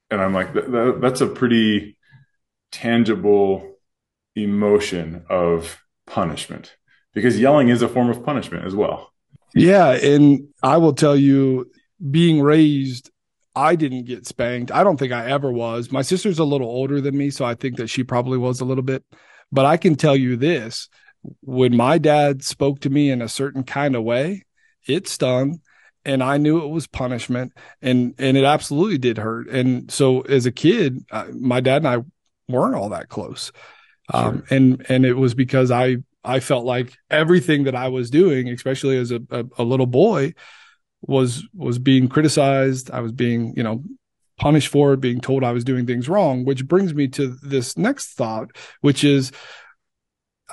[0.10, 1.98] and I'm like, that, that, that's a pretty
[2.72, 3.76] tangible
[4.36, 6.76] emotion of punishment
[7.14, 9.12] because yelling is a form of punishment as well.
[9.54, 9.92] Yeah.
[9.92, 11.72] And I will tell you,
[12.12, 13.10] being raised,
[13.58, 14.72] I didn't get spanked.
[14.72, 15.92] I don't think I ever was.
[15.92, 18.66] My sister's a little older than me, so I think that she probably was a
[18.66, 19.04] little bit.
[19.52, 20.90] But I can tell you this
[21.42, 24.44] when my dad spoke to me in a certain kind of way,
[24.88, 25.62] it stung
[26.06, 29.50] and I knew it was punishment and and it absolutely did hurt.
[29.50, 31.98] And so as a kid, my dad and I
[32.48, 33.52] weren't all that close.
[34.14, 34.30] Um, sure.
[34.30, 38.50] Um, and and it was because I I felt like everything that I was doing,
[38.50, 40.34] especially as a, a, a little boy,
[41.02, 42.92] was was being criticized.
[42.92, 43.84] I was being, you know,
[44.40, 47.78] punished for it, being told I was doing things wrong, which brings me to this
[47.78, 49.32] next thought, which is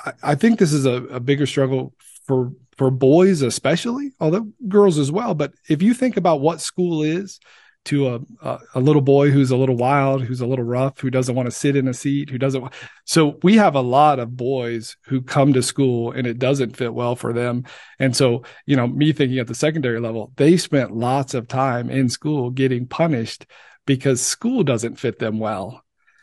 [0.05, 1.95] I, I think this is a, a bigger struggle
[2.27, 5.35] for for boys especially, although girls as well.
[5.35, 7.39] But if you think about what school is
[7.85, 11.11] to a, a, a little boy who's a little wild, who's a little rough, who
[11.11, 12.73] doesn't want to sit in a seat, who doesn't.
[13.05, 16.95] So we have a lot of boys who come to school and it doesn't fit
[16.95, 17.65] well for them.
[17.99, 21.91] And so, you know, me thinking at the secondary level, they spent lots of time
[21.91, 23.47] in school getting punished
[23.87, 25.83] because school doesn't fit them well.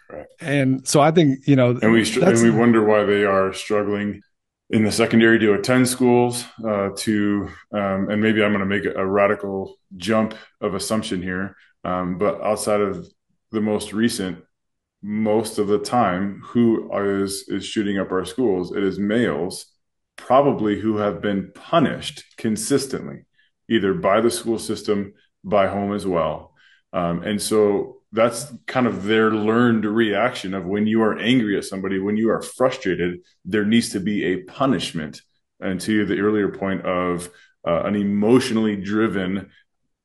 [0.09, 0.25] Right.
[0.41, 4.21] And so I think, you know, and we, and we wonder why they are struggling
[4.71, 8.85] in the secondary to attend schools uh, to um, and maybe i'm going to make
[8.85, 13.07] a, radical jump of assumption here um, but outside of
[13.51, 14.43] the most recent
[15.01, 18.71] most of the time who is is shooting up our schools?
[18.71, 19.65] It is males
[20.15, 23.25] probably who have been punished consistently
[23.69, 26.53] either by the school system by home as well.
[26.93, 31.65] Um, and so that's kind of their learned reaction of when you are angry at
[31.65, 35.21] somebody, when you are frustrated, there needs to be a punishment.
[35.59, 37.29] And to the earlier point of
[37.65, 39.49] uh, an emotionally driven,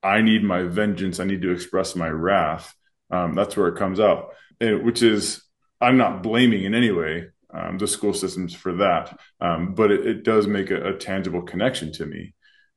[0.03, 2.73] I need my vengeance, I need to express my wrath.
[3.11, 5.43] Um, that's where it comes out, and, which is,
[5.81, 10.07] I'm not blaming in any way um, the school systems for that, um, but it,
[10.07, 12.35] it, does make a, a tangible connection to me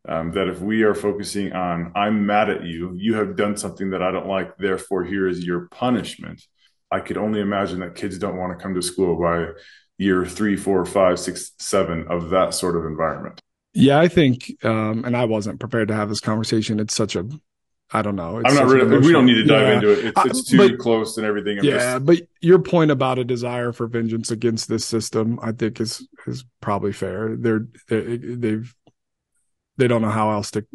[0.08, 3.90] um, that if we are focusing on, I'm mad at you, you have done something
[3.92, 6.42] that I don't like, therefore, here is your punishment.
[6.92, 9.48] I could only imagine that kids don't want to come to school by
[9.98, 13.40] year three, four, five, six, seven of that sort of environment.
[13.74, 16.80] Yeah, I think, um, and I wasn't prepared to have this conversation.
[16.80, 17.30] It's such a,
[17.92, 18.42] I don't know.
[18.44, 19.74] I'm not really, we don't need to dive yeah.
[19.76, 20.06] into it.
[20.06, 21.60] It's, it's too but, close and everything.
[21.60, 21.94] I'm yeah.
[21.94, 22.06] Just...
[22.06, 26.46] But your point about a desire for vengeance against this system, I think is, is
[26.62, 27.36] probably fair.
[27.36, 28.76] They're, they're they've
[29.80, 30.66] they don't know how else to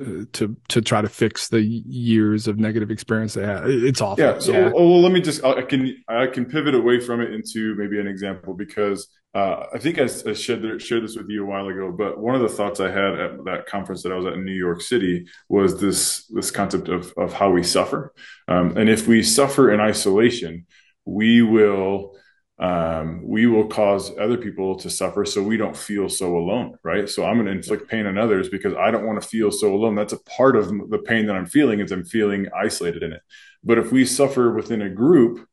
[0.00, 3.64] uh, to to try to fix the years of negative experience they had.
[3.66, 4.22] It's awful.
[4.22, 4.38] Yeah.
[4.38, 4.70] So, yeah.
[4.74, 7.98] Oh, well, let me just I can I can pivot away from it into maybe
[7.98, 11.66] an example because uh, I think I, I shared shared this with you a while
[11.66, 11.90] ago.
[11.90, 14.44] But one of the thoughts I had at that conference that I was at in
[14.44, 18.12] New York City was this this concept of of how we suffer,
[18.48, 20.66] um, and if we suffer in isolation,
[21.06, 22.16] we will
[22.58, 27.08] um, we will cause other people to suffer so we don't feel so alone, right?
[27.08, 29.74] So I'm going to inflict pain on others because I don't want to feel so
[29.74, 29.94] alone.
[29.94, 33.22] That's a part of the pain that I'm feeling is I'm feeling isolated in it.
[33.64, 35.46] But if we suffer within a group,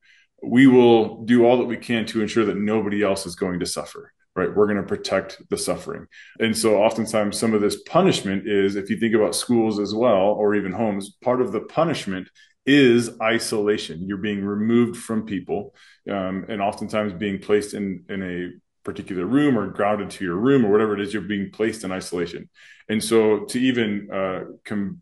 [0.43, 3.65] we will do all that we can to ensure that nobody else is going to
[3.65, 6.05] suffer right we're going to protect the suffering
[6.39, 10.33] and so oftentimes some of this punishment is if you think about schools as well
[10.37, 12.29] or even homes part of the punishment
[12.65, 14.07] is isolation.
[14.07, 15.73] You're being removed from people,
[16.09, 18.51] um, and oftentimes being placed in in a
[18.83, 21.13] particular room or grounded to your room or whatever it is.
[21.13, 22.49] You're being placed in isolation,
[22.87, 25.01] and so to even uh, com-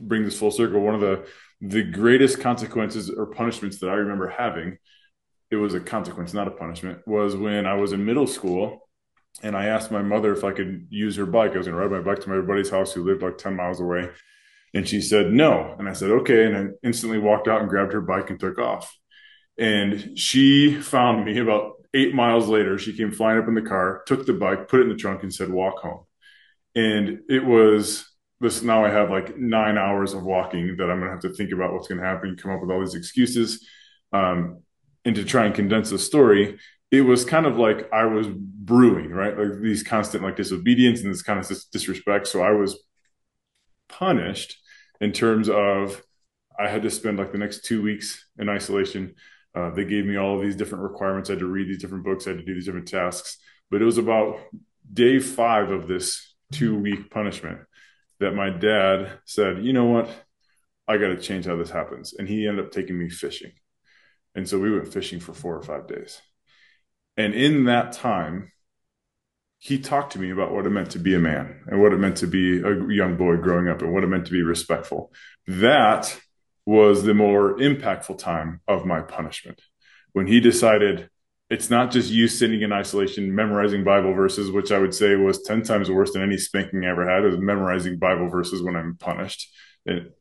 [0.00, 1.26] bring this full circle, one of the
[1.60, 4.76] the greatest consequences or punishments that I remember having,
[5.50, 8.80] it was a consequence, not a punishment, was when I was in middle school.
[9.42, 11.52] And I asked my mother if I could use her bike.
[11.52, 13.56] I was going to ride my bike to my buddy's house who lived like 10
[13.56, 14.10] miles away
[14.74, 15.76] and she said, no.
[15.78, 16.46] And I said, okay.
[16.46, 18.92] And I instantly walked out and grabbed her bike and took off.
[19.56, 22.76] And she found me about eight miles later.
[22.76, 25.22] She came flying up in the car, took the bike, put it in the trunk,
[25.22, 26.04] and said, walk home.
[26.74, 28.04] And it was
[28.40, 31.32] this now I have like nine hours of walking that I'm going to have to
[31.32, 33.64] think about what's going to happen, come up with all these excuses.
[34.12, 34.62] Um,
[35.04, 36.58] and to try and condense the story,
[36.90, 39.38] it was kind of like I was brewing, right?
[39.38, 42.26] Like these constant like disobedience and this kind of disrespect.
[42.26, 42.76] So I was
[43.88, 44.58] punished
[45.00, 46.02] in terms of
[46.58, 49.14] I had to spend like the next two weeks in isolation.
[49.54, 51.30] Uh, they gave me all of these different requirements.
[51.30, 52.26] I had to read these different books.
[52.26, 53.38] I had to do these different tasks.
[53.70, 54.38] But it was about
[54.92, 57.60] day five of this two week punishment
[58.20, 60.08] that my dad said, you know what?
[60.86, 62.14] I got to change how this happens.
[62.16, 63.52] And he ended up taking me fishing.
[64.34, 66.20] And so we went fishing for four or five days.
[67.16, 68.52] And in that time,
[69.64, 71.98] he talked to me about what it meant to be a man and what it
[71.98, 75.10] meant to be a young boy growing up and what it meant to be respectful.
[75.46, 76.20] That
[76.66, 79.62] was the more impactful time of my punishment.
[80.12, 81.08] When he decided,
[81.48, 85.40] it's not just you sitting in isolation memorizing Bible verses, which I would say was
[85.40, 88.98] 10 times worse than any spanking I ever had, is memorizing Bible verses when I'm
[88.98, 89.50] punished.
[89.86, 90.14] It,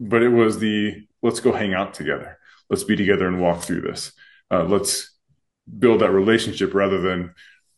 [0.00, 2.38] but it was the let's go hang out together.
[2.68, 4.10] Let's be together and walk through this.
[4.50, 5.16] Uh, let's
[5.78, 7.34] build that relationship rather than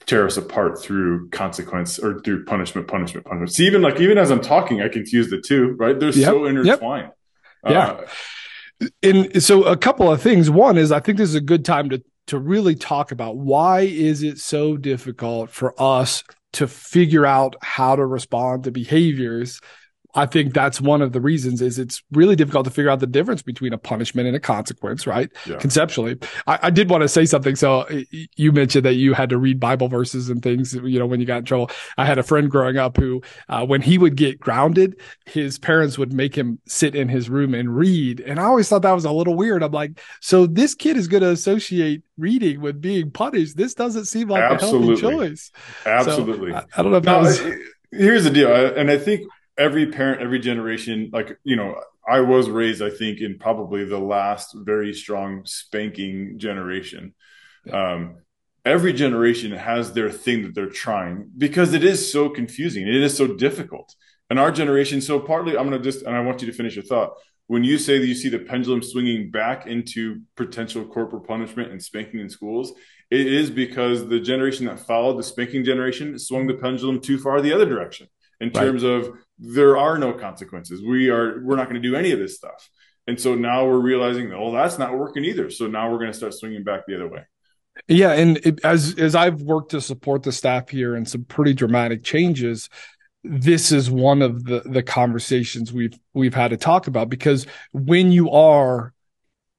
[0.06, 3.52] tear us apart through consequence or through punishment, punishment, punishment.
[3.52, 5.98] See, even like even as I'm talking, I confuse the two, right?
[5.98, 6.26] They're yep.
[6.26, 7.10] so intertwined.
[7.64, 7.72] Yep.
[7.72, 7.86] Yeah.
[7.88, 8.06] Uh,
[9.02, 10.50] and so a couple of things.
[10.50, 13.80] One is I think this is a good time to to really talk about why
[13.80, 16.22] is it so difficult for us
[16.54, 19.60] to figure out how to respond to behaviors
[20.14, 23.06] I think that's one of the reasons is it's really difficult to figure out the
[23.06, 25.30] difference between a punishment and a consequence, right?
[25.46, 25.56] Yeah.
[25.56, 26.18] Conceptually.
[26.46, 27.56] I, I, did want to say something.
[27.56, 27.88] So
[28.36, 31.26] you mentioned that you had to read Bible verses and things, you know, when you
[31.26, 31.70] got in trouble.
[31.96, 35.96] I had a friend growing up who, uh, when he would get grounded, his parents
[35.96, 38.20] would make him sit in his room and read.
[38.20, 39.62] And I always thought that was a little weird.
[39.62, 43.56] I'm like, so this kid is going to associate reading with being punished.
[43.56, 44.94] This doesn't seem like Absolutely.
[44.94, 45.50] a healthy choice.
[45.86, 46.50] Absolutely.
[46.50, 47.40] So, I, I, don't know if that was.
[47.90, 48.54] Here's the deal.
[48.54, 49.26] And I think
[49.58, 53.98] every parent, every generation, like, you know, I was raised, I think, in probably the
[53.98, 57.14] last very strong spanking generation.
[57.64, 57.92] Yeah.
[57.92, 58.16] Um,
[58.64, 62.86] every generation has their thing that they're trying because it is so confusing.
[62.86, 63.94] It is so difficult.
[64.30, 66.74] And our generation, so partly, I'm going to just, and I want you to finish
[66.74, 67.12] your thought.
[67.48, 71.82] When you say that you see the pendulum swinging back into potential corporal punishment and
[71.82, 72.72] spanking in schools,
[73.10, 77.42] it is because the generation that followed the spanking generation swung the pendulum too far
[77.42, 78.06] the other direction
[78.40, 78.54] in right.
[78.54, 79.10] terms of
[79.42, 80.82] there are no consequences.
[80.82, 82.68] We are we're not going to do any of this stuff.
[83.08, 85.50] And so now we're realizing, that, oh, that's not working either.
[85.50, 87.26] So now we're going to start swinging back the other way.
[87.88, 91.54] Yeah, and it, as as I've worked to support the staff here and some pretty
[91.54, 92.68] dramatic changes,
[93.24, 98.12] this is one of the the conversations we've we've had to talk about because when
[98.12, 98.92] you are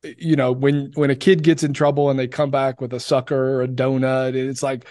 [0.04, 3.00] you know when when a kid gets in trouble and they come back with a
[3.00, 4.86] sucker or a donut it's like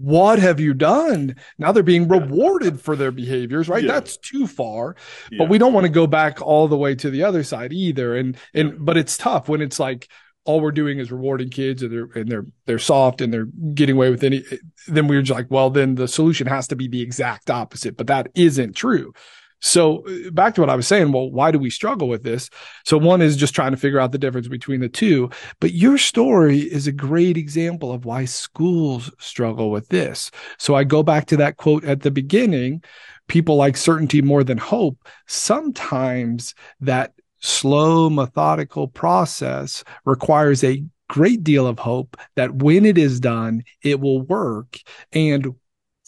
[0.00, 1.36] what have you done?
[1.58, 3.84] Now they're being rewarded for their behaviors, right?
[3.84, 3.92] Yeah.
[3.92, 4.96] That's too far.
[5.30, 5.38] Yeah.
[5.38, 8.16] But we don't want to go back all the way to the other side either.
[8.16, 8.76] And and yeah.
[8.78, 10.08] but it's tough when it's like
[10.46, 13.96] all we're doing is rewarding kids and they're and they're they're soft and they're getting
[13.96, 14.42] away with any
[14.88, 17.98] then we're just like, well, then the solution has to be the exact opposite.
[17.98, 19.12] But that isn't true.
[19.60, 22.50] So uh, back to what I was saying, well, why do we struggle with this?
[22.84, 25.30] So one is just trying to figure out the difference between the two.
[25.60, 30.30] But your story is a great example of why schools struggle with this.
[30.58, 32.82] So I go back to that quote at the beginning.
[33.28, 34.98] People like certainty more than hope.
[35.26, 43.18] Sometimes that slow, methodical process requires a great deal of hope that when it is
[43.18, 44.78] done, it will work.
[45.12, 45.54] And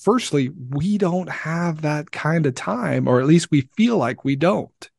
[0.03, 4.37] firstly, we don't have that kind of time, or at least we feel like we
[4.37, 4.91] don't.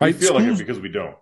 [0.00, 0.14] Right?
[0.14, 1.16] We feel Schools, like it because we don't.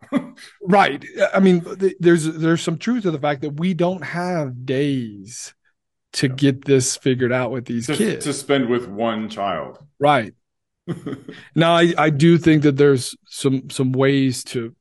[0.63, 1.05] right.
[1.35, 1.65] I mean,
[2.01, 5.55] there's there's some truth to the fact that we don't have days
[6.15, 6.35] to yeah.
[6.35, 9.79] get this figured out with these to, kids to spend with one child.
[9.99, 10.35] Right.
[11.55, 14.75] now, I, I do think that there's some some ways to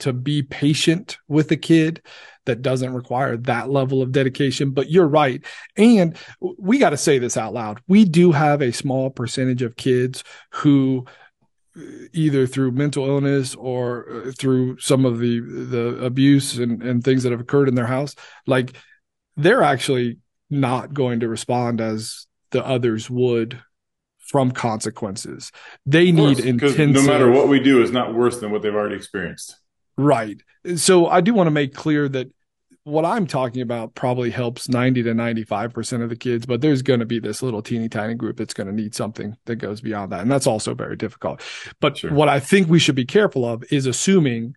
[0.00, 2.02] to be patient with a kid
[2.46, 4.70] that doesn't require that level of dedication.
[4.70, 5.42] But you're right.
[5.76, 6.16] And
[6.58, 7.80] we got to say this out loud.
[7.88, 11.06] We do have a small percentage of kids who
[12.12, 17.24] either through mental illness or uh, through some of the the abuse and, and things
[17.24, 18.14] that have occurred in their house
[18.46, 18.74] like
[19.36, 20.18] they're actually
[20.50, 23.60] not going to respond as the others would
[24.18, 25.50] from consequences
[25.84, 28.74] they course, need intensive no matter what we do is not worse than what they've
[28.74, 29.56] already experienced
[29.96, 30.40] Right.
[30.76, 32.30] So I do want to make clear that
[32.84, 37.00] what I'm talking about probably helps 90 to 95% of the kids, but there's going
[37.00, 40.12] to be this little teeny tiny group that's going to need something that goes beyond
[40.12, 40.20] that.
[40.20, 41.42] And that's also very difficult.
[41.80, 42.12] But sure.
[42.12, 44.54] what I think we should be careful of is assuming,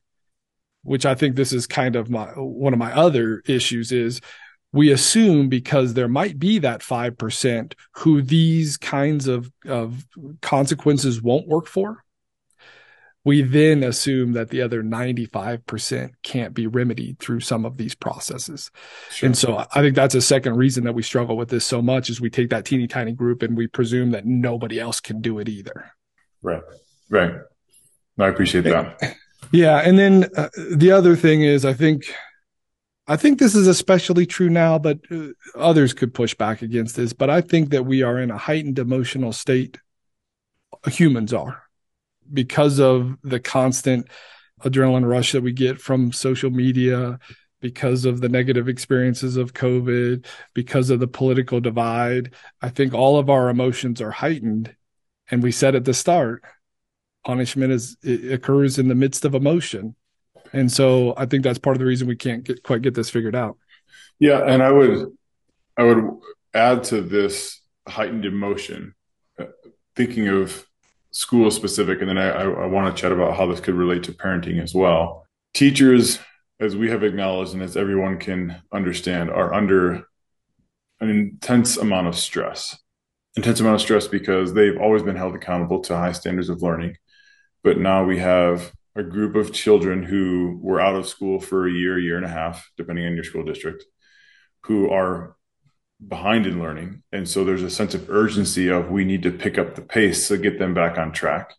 [0.83, 4.19] which I think this is kind of my, one of my other issues is
[4.73, 10.05] we assume because there might be that 5% who these kinds of, of
[10.41, 12.03] consequences won't work for
[13.27, 18.71] we then assume that the other 95% can't be remedied through some of these processes.
[19.11, 19.27] Sure.
[19.27, 22.09] And so I think that's a second reason that we struggle with this so much
[22.09, 25.39] is we take that teeny tiny group and we presume that nobody else can do
[25.39, 25.91] it either.
[26.41, 26.61] Right.
[27.09, 27.33] Right.
[28.17, 29.17] I appreciate that.
[29.51, 29.77] Yeah.
[29.77, 32.11] And then uh, the other thing is I think
[33.07, 37.13] I think this is especially true now, but uh, others could push back against this.
[37.13, 39.79] But I think that we are in a heightened emotional state.
[40.85, 41.66] Humans are
[42.33, 44.07] because of the constant
[44.63, 47.19] adrenaline rush that we get from social media,
[47.59, 53.17] because of the negative experiences of COVID, because of the political divide, I think all
[53.17, 54.75] of our emotions are heightened.
[55.29, 56.43] And we said at the start,
[57.25, 59.95] punishment is occurs in the midst of emotion.
[60.53, 63.09] And so I think that's part of the reason we can't get quite get this
[63.09, 63.57] figured out.
[64.19, 65.07] Yeah, and I would
[65.75, 66.03] I would
[66.53, 68.95] add to this heightened emotion,
[69.39, 69.45] uh,
[69.95, 70.66] thinking of
[71.17, 74.03] school specific, and then I, I, I want to chat about how this could relate
[74.03, 75.25] to parenting as well.
[75.55, 76.19] Teachers,
[76.59, 80.03] as we have acknowledged, and as everyone can understand, are under
[80.99, 82.77] an intense amount of stress.
[83.35, 86.97] Intense amount of stress because they've always been held accountable to high standards of learning.
[87.63, 91.71] But now we have a group of children who were out of school for a
[91.71, 93.85] year, year and a half, depending on your school district,
[94.65, 95.35] who are
[96.05, 97.03] behind in learning.
[97.11, 100.27] And so there's a sense of urgency of we need to pick up the pace
[100.27, 101.53] to get them back on track.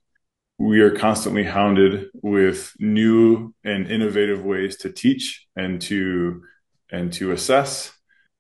[0.59, 6.43] We are constantly hounded with new and innovative ways to teach and to
[6.91, 7.93] and to assess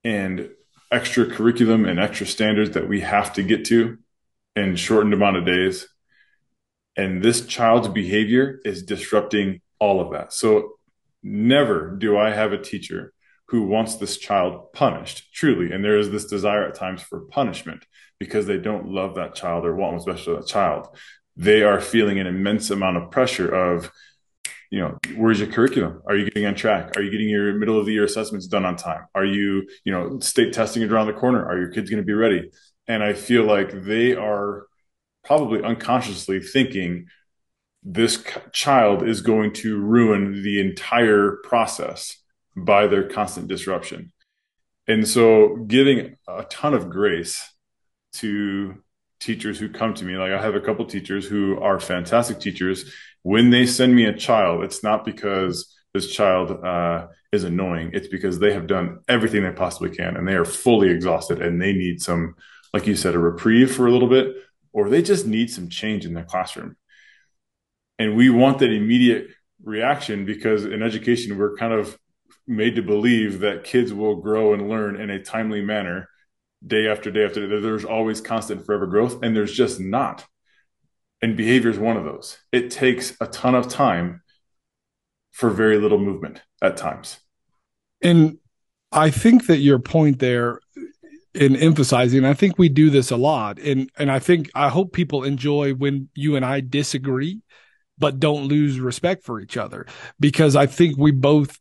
[0.05, 0.51] and
[0.91, 3.99] extra curriculum and extra standards that we have to get to
[4.57, 5.87] in shortened amount of days.
[6.97, 10.33] And this child's behavior is disrupting all of that.
[10.33, 10.79] So
[11.23, 13.13] never do I have a teacher
[13.49, 15.73] who wants this child punished, truly.
[15.73, 17.87] And there is this desire at times for punishment
[18.19, 20.89] because they don't love that child or want what's best for that child.
[21.37, 23.91] They are feeling an immense amount of pressure of,
[24.71, 26.03] you know, where's your curriculum?
[26.07, 26.97] Are you getting on track?
[26.97, 29.07] Are you getting your middle of the year assessments done on time?
[29.15, 31.47] Are you, you know, state testing is around the corner?
[31.47, 32.51] Are your kids going to be ready?
[32.87, 34.67] And I feel like they are
[35.25, 37.07] probably unconsciously thinking
[37.83, 38.23] this
[38.53, 42.19] child is going to ruin the entire process
[42.65, 44.13] by their constant disruption.
[44.87, 47.47] And so giving a ton of grace
[48.15, 48.83] to
[49.21, 52.93] teachers who come to me, like I have a couple teachers who are fantastic teachers.
[53.23, 57.91] When they send me a child, it's not because this child uh, is annoying.
[57.93, 61.61] It's because they have done everything they possibly can and they are fully exhausted and
[61.61, 62.35] they need some,
[62.73, 64.35] like you said, a reprieve for a little bit,
[64.73, 66.77] or they just need some change in their classroom.
[67.99, 69.29] And we want that immediate
[69.63, 71.99] reaction because in education, we're kind of
[72.49, 76.09] made to believe that kids will grow and learn in a timely manner
[76.67, 77.61] day after day after day.
[77.61, 80.27] There's always constant forever growth, and there's just not.
[81.21, 82.39] And behavior is one of those.
[82.53, 84.23] It takes a ton of time
[85.33, 87.19] for very little movement at times.
[88.03, 88.39] And
[88.93, 90.61] I think that your point there
[91.35, 93.59] in emphasizing, I think we do this a lot.
[93.59, 97.41] And and I think I hope people enjoy when you and I disagree,
[97.99, 99.87] but don't lose respect for each other.
[100.19, 101.59] Because I think we both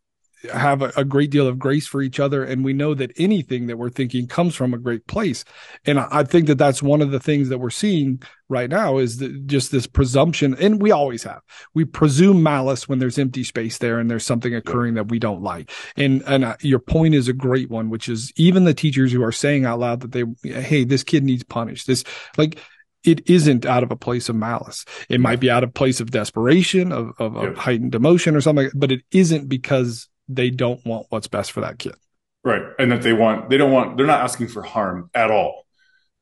[0.53, 3.67] have a, a, great deal of grace for each other and we know that anything
[3.67, 5.43] that we're thinking comes from a great place.
[5.85, 8.97] And i, I think that that's one of the things that we're seeing right now
[8.97, 11.41] is just this presumption and we always have.
[11.73, 15.41] We presume malice when there's empty space there and there's something occurring that we don't
[15.41, 15.71] like.
[15.95, 19.23] And and uh, your point is a great one which is even the teachers who
[19.23, 21.87] are saying out loud that they hey this kid needs punished.
[21.87, 22.03] This
[22.37, 22.59] like
[23.03, 24.85] it isn't out of a place of malice.
[25.09, 28.69] It might be out of place of desperation, of, of, of heightened emotion or something,
[28.75, 31.95] but it isn't because they don't want what's best for that kid.
[32.43, 32.63] Right.
[32.79, 35.65] And that they want, they don't want, they're not asking for harm at all.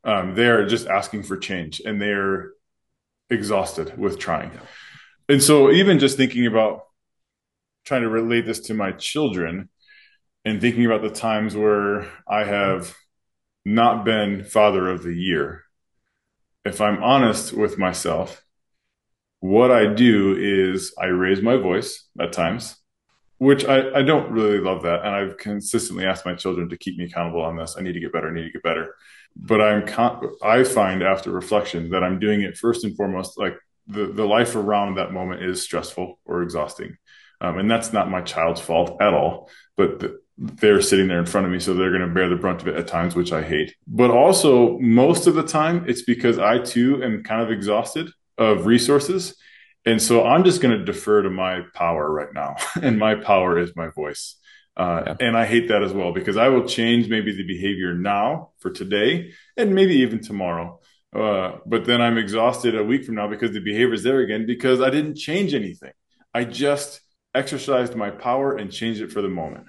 [0.03, 2.51] Um, they're just asking for change and they're
[3.29, 4.51] exhausted with trying.
[4.53, 4.59] Yeah.
[5.27, 6.81] And so, even just thinking about
[7.83, 9.69] trying to relate this to my children
[10.43, 12.95] and thinking about the times where I have
[13.65, 15.63] not been father of the year,
[16.63, 18.43] if I'm honest with myself,
[19.39, 22.75] what I do is I raise my voice at times
[23.45, 25.05] which I, I don't really love that.
[25.05, 27.75] And I've consistently asked my children to keep me accountable on this.
[27.77, 28.29] I need to get better.
[28.29, 28.95] I need to get better.
[29.35, 33.55] But I'm, con- I find after reflection that I'm doing it first and foremost, like
[33.85, 36.97] the, the life around that moment is stressful or exhausting.
[37.39, 41.27] Um, and that's not my child's fault at all, but the, they're sitting there in
[41.27, 41.59] front of me.
[41.59, 43.75] So they're going to bear the brunt of it at times, which I hate.
[43.85, 48.65] But also most of the time it's because I too am kind of exhausted of
[48.65, 49.35] resources
[49.85, 52.55] and so I'm just going to defer to my power right now.
[52.81, 54.35] and my power is my voice.
[54.77, 55.15] Uh, yeah.
[55.27, 58.71] And I hate that as well because I will change maybe the behavior now for
[58.71, 60.79] today and maybe even tomorrow.
[61.15, 64.45] Uh, but then I'm exhausted a week from now because the behavior is there again
[64.45, 65.93] because I didn't change anything.
[66.33, 66.99] I just
[67.33, 69.67] exercised my power and changed it for the moment.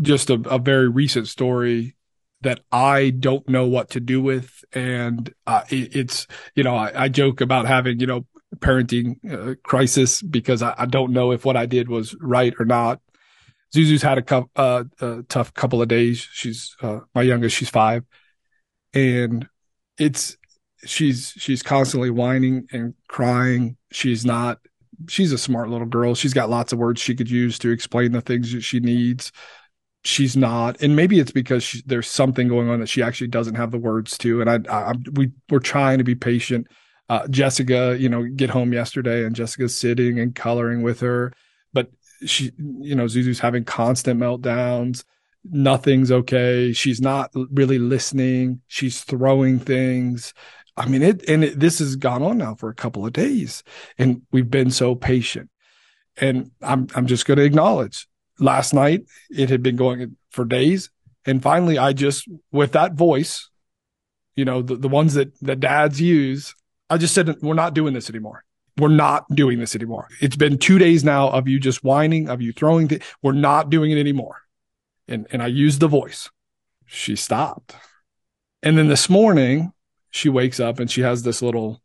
[0.00, 1.96] Just a, a very recent story
[2.42, 4.64] that I don't know what to do with.
[4.72, 8.24] And uh, it, it's, you know, I, I, joke about having, you know,
[8.56, 12.64] parenting uh, crisis because I, I, don't know if what I did was right or
[12.64, 13.00] not.
[13.74, 16.18] Zuzu's had a, co- uh, a tough couple of days.
[16.32, 17.56] She's uh, my youngest.
[17.56, 18.04] She's five,
[18.92, 19.48] and
[19.96, 20.36] it's
[20.84, 23.76] she's she's constantly whining and crying.
[23.92, 24.58] She's not.
[25.08, 26.16] She's a smart little girl.
[26.16, 29.30] She's got lots of words she could use to explain the things that she needs.
[30.02, 33.54] She's not, and maybe it's because she, there's something going on that she actually doesn't
[33.54, 34.40] have the words to.
[34.40, 36.66] And I, I we we're trying to be patient
[37.10, 41.32] uh, Jessica, you know, get home yesterday and Jessica's sitting and coloring with her,
[41.72, 41.90] but
[42.24, 45.02] she, you know, Zuzu's having constant meltdowns.
[45.42, 46.72] nothing's okay.
[46.72, 48.60] She's not really listening.
[48.68, 50.32] She's throwing things.
[50.76, 53.64] I mean, it, and it, this has gone on now for a couple of days
[53.98, 55.50] and we've been so patient.
[56.16, 58.06] And I'm, I'm just going to acknowledge
[58.38, 60.90] last night it had been going for days.
[61.26, 63.50] And finally, I just, with that voice,
[64.36, 66.54] you know, the, the ones that, that dads use,
[66.90, 68.44] I just said, we're not doing this anymore.
[68.76, 70.08] We're not doing this anymore.
[70.20, 72.88] It's been two days now of you just whining, of you throwing.
[72.88, 74.42] Th- we're not doing it anymore
[75.10, 76.30] and, and I used the voice.
[76.86, 77.74] She stopped.
[78.62, 79.72] And then this morning,
[80.10, 81.82] she wakes up and she has this little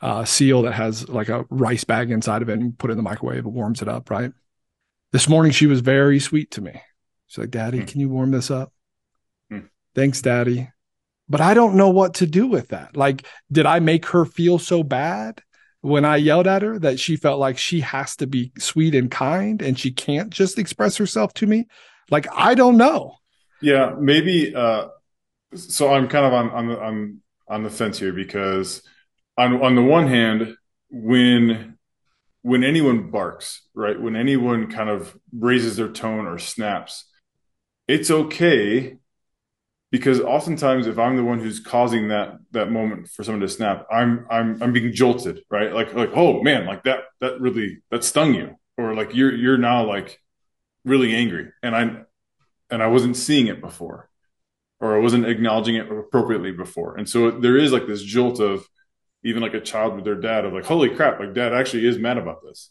[0.00, 2.96] uh, seal that has like a rice bag inside of it and put it in
[2.96, 3.44] the microwave.
[3.44, 4.32] It warms it up, right?
[5.12, 6.82] This morning, she was very sweet to me.
[7.26, 7.86] She's like, Daddy, mm.
[7.86, 8.72] can you warm this up?
[9.52, 9.68] Mm.
[9.94, 10.70] Thanks, Daddy.
[11.28, 12.96] But I don't know what to do with that.
[12.96, 15.42] Like, did I make her feel so bad
[15.80, 19.10] when I yelled at her that she felt like she has to be sweet and
[19.10, 21.66] kind and she can't just express herself to me?
[22.10, 23.16] Like I don't know.
[23.60, 24.54] Yeah, maybe.
[24.54, 24.88] Uh,
[25.54, 28.82] so I'm kind of on on the on on the fence here because
[29.36, 30.56] on on the one hand,
[30.90, 31.78] when
[32.42, 37.04] when anyone barks, right, when anyone kind of raises their tone or snaps,
[37.88, 38.98] it's okay
[39.96, 43.86] because oftentimes if I'm the one who's causing that that moment for someone to snap,
[43.90, 45.72] I'm I'm I'm being jolted, right?
[45.72, 49.58] Like like oh man, like that that really that stung you, or like you're you're
[49.58, 50.20] now like
[50.84, 52.02] really angry and I
[52.70, 54.10] and I wasn't seeing it before
[54.80, 56.96] or I wasn't acknowledging it appropriately before.
[56.96, 58.66] And so there is like this jolt of
[59.24, 61.98] even like a child with their dad of like, holy crap, like dad actually is
[61.98, 62.70] mad about this.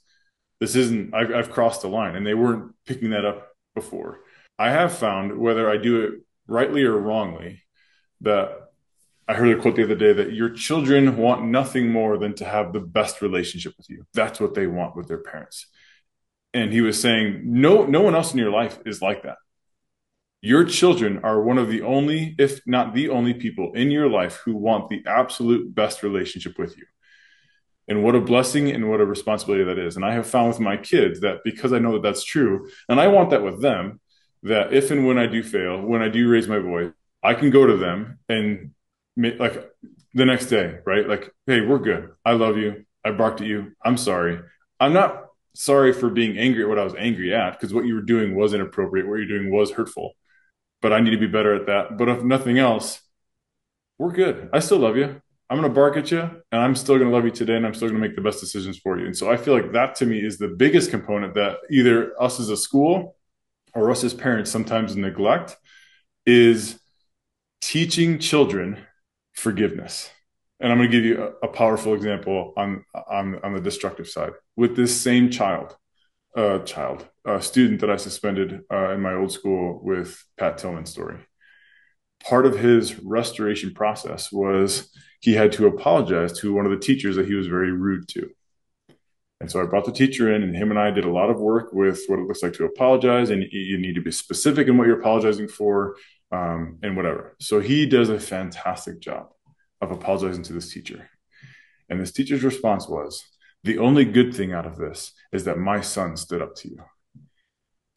[0.59, 4.19] This isn't, I've, I've crossed the line and they weren't picking that up before.
[4.57, 6.13] I have found whether I do it
[6.47, 7.63] rightly or wrongly
[8.21, 8.65] that
[9.27, 12.45] I heard a quote the other day that your children want nothing more than to
[12.45, 14.05] have the best relationship with you.
[14.13, 15.65] That's what they want with their parents.
[16.53, 19.37] And he was saying no no one else in your life is like that.
[20.41, 24.41] Your children are one of the only if not the only people in your life
[24.45, 26.85] who want the absolute best relationship with you.
[27.87, 29.95] And what a blessing and what a responsibility that is.
[29.95, 32.99] And i have found with my kids that because i know that that's true and
[32.99, 33.99] i want that with them
[34.45, 36.91] that if and when i do fail when i do raise my voice
[37.21, 38.71] i can go to them and
[39.15, 39.69] make, like
[40.13, 43.71] the next day right like hey we're good i love you i barked at you
[43.83, 44.39] i'm sorry
[44.79, 45.25] i'm not
[45.55, 48.35] sorry for being angry at what I was angry at because what you were doing
[48.35, 49.07] was inappropriate.
[49.07, 50.13] What you're doing was hurtful.
[50.81, 51.97] But I need to be better at that.
[51.97, 53.01] But if nothing else,
[53.97, 54.49] we're good.
[54.53, 55.21] I still love you.
[55.49, 57.65] I'm going to bark at you and I'm still going to love you today and
[57.65, 59.05] I'm still going to make the best decisions for you.
[59.05, 62.39] And so I feel like that to me is the biggest component that either us
[62.39, 63.15] as a school
[63.75, 65.57] or us as parents sometimes neglect
[66.25, 66.79] is
[67.61, 68.79] teaching children
[69.33, 70.09] forgiveness
[70.59, 74.07] and I'm going to give you a, a, powerful example on on on the destructive
[74.07, 75.75] side with this same child,
[76.35, 80.91] uh, child, a student that I suspended uh, in my old school with Pat Tillman's
[80.91, 81.17] story.
[82.23, 87.17] Part of his restoration process was he had to apologize to one of the teachers
[87.17, 88.29] that he was very rude to.
[89.41, 91.39] And so I brought the teacher in, and him and I did a lot of
[91.39, 93.29] work with what it looks like to apologize.
[93.29, 95.97] And you need to be specific in what you're apologizing for,
[96.31, 97.35] um, and whatever.
[97.39, 99.27] So he does a fantastic job
[99.81, 101.09] of apologizing to this teacher.
[101.89, 103.23] And this teacher's response was,
[103.63, 106.83] The only good thing out of this is that my son stood up to you.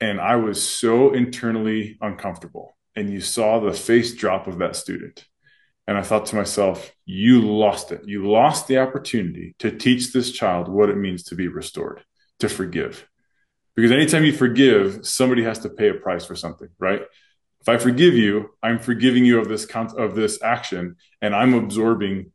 [0.01, 2.77] And I was so internally uncomfortable.
[2.95, 5.25] And you saw the face drop of that student.
[5.89, 8.03] And I thought to myself, you lost it.
[8.05, 12.05] You lost the opportunity to teach this child what it means to be restored,
[12.41, 13.09] to forgive.
[13.75, 17.01] Because anytime you forgive, somebody has to pay a price for something, right?
[17.63, 21.55] If I forgive you, I'm forgiving you of this count of this action, and I'm
[21.55, 22.33] absorbing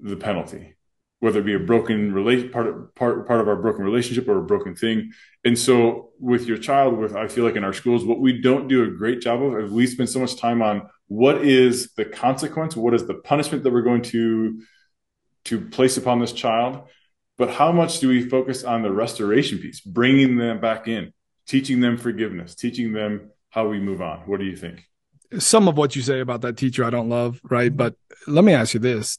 [0.00, 0.76] the penalty,
[1.20, 4.38] whether it be a broken relate part of, part part of our broken relationship or
[4.38, 5.12] a broken thing.
[5.44, 8.68] And so, with your child, with I feel like in our schools, what we don't
[8.68, 12.04] do a great job of is we spend so much time on what is the
[12.04, 14.62] consequence, what is the punishment that we're going to
[15.44, 16.88] to place upon this child,
[17.38, 21.12] but how much do we focus on the restoration piece, bringing them back in,
[21.46, 24.18] teaching them forgiveness, teaching them how we move on.
[24.26, 24.84] What do you think?
[25.38, 27.74] Some of what you say about that teacher I don't love, right?
[27.74, 27.96] But
[28.26, 29.18] let me ask you this: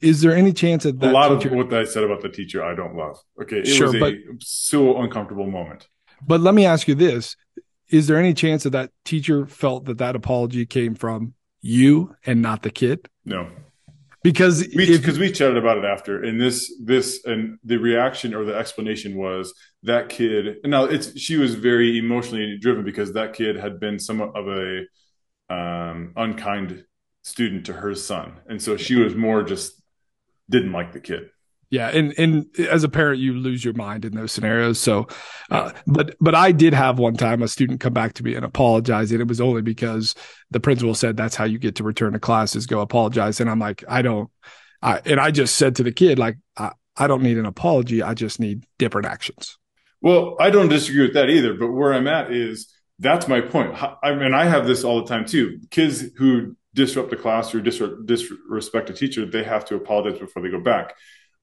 [0.00, 1.48] Is there any chance that, that a lot teacher...
[1.48, 3.18] of what I said about the teacher I don't love?
[3.42, 5.86] Okay, it sure, was a but, so uncomfortable moment.
[6.26, 7.36] But let me ask you this:
[7.88, 12.42] Is there any chance that that teacher felt that that apology came from you and
[12.42, 13.08] not the kid?
[13.24, 13.48] No.
[14.22, 18.44] Because we because we chatted about it after and this this and the reaction or
[18.44, 19.52] the explanation was
[19.82, 24.36] that kid now it's she was very emotionally driven because that kid had been somewhat
[24.36, 24.82] of a
[25.52, 26.84] um, unkind
[27.22, 28.34] student to her son.
[28.48, 29.82] And so she was more just
[30.48, 31.30] didn't like the kid
[31.72, 34.78] yeah and and as a parent you lose your mind in those scenarios.
[34.78, 35.08] So
[35.50, 38.44] uh, but but i did have one time a student come back to me and
[38.44, 40.14] apologize and it was only because
[40.50, 43.40] the principal said that's how you get to return to classes go apologize.
[43.40, 44.30] And i'm like i don't
[44.82, 48.02] I, and i just said to the kid like I, I don't need an apology
[48.02, 49.58] i just need different actions.
[50.02, 52.68] Well i don't disagree with that either but where i'm at is
[52.98, 53.74] that's my point.
[54.02, 55.58] I mean i have this all the time too.
[55.70, 60.50] Kids who disrupt a class or disrespect a teacher they have to apologize before they
[60.50, 60.94] go back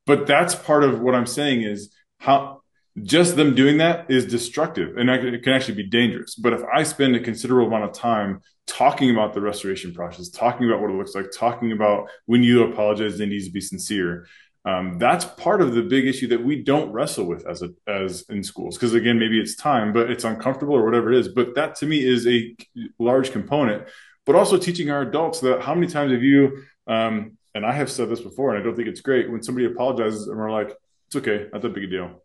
[0.06, 2.62] but that's part of what I'm saying is how
[3.04, 6.36] just them doing that is destructive and it can actually be dangerous.
[6.36, 10.68] But if I spend a considerable amount of time talking about the restoration process, talking
[10.68, 14.28] about what it looks like, talking about when you apologize, it needs to be sincere.
[14.66, 18.24] Um, that's part of the big issue that we don't wrestle with as a, as
[18.30, 18.78] in schools.
[18.78, 21.30] Because again, maybe it's time, but it's uncomfortable or whatever it is.
[21.30, 22.56] But that to me is a
[23.00, 23.88] large component.
[24.26, 27.92] But also teaching our adults that how many times have you um, and I have
[27.92, 30.76] said this before, and I don't think it's great when somebody apologizes and we're like,
[31.08, 32.24] it's okay, not that big a deal.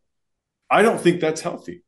[0.70, 1.82] I don't think that's healthy.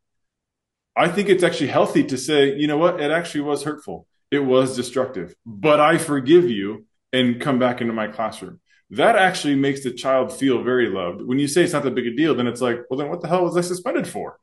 [0.97, 4.07] I think it's actually healthy to say, you know what, it actually was hurtful.
[4.30, 8.61] It was destructive, but I forgive you and come back into my classroom.
[8.91, 11.22] That actually makes the child feel very loved.
[11.22, 13.20] When you say it's not that big a deal, then it's like, well, then what
[13.20, 14.39] the hell was I suspended for?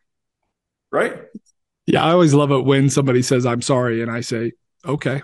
[0.91, 1.23] Right?
[1.85, 4.53] Yeah, I always love it when somebody says, I'm sorry, and I say,
[4.85, 5.21] okay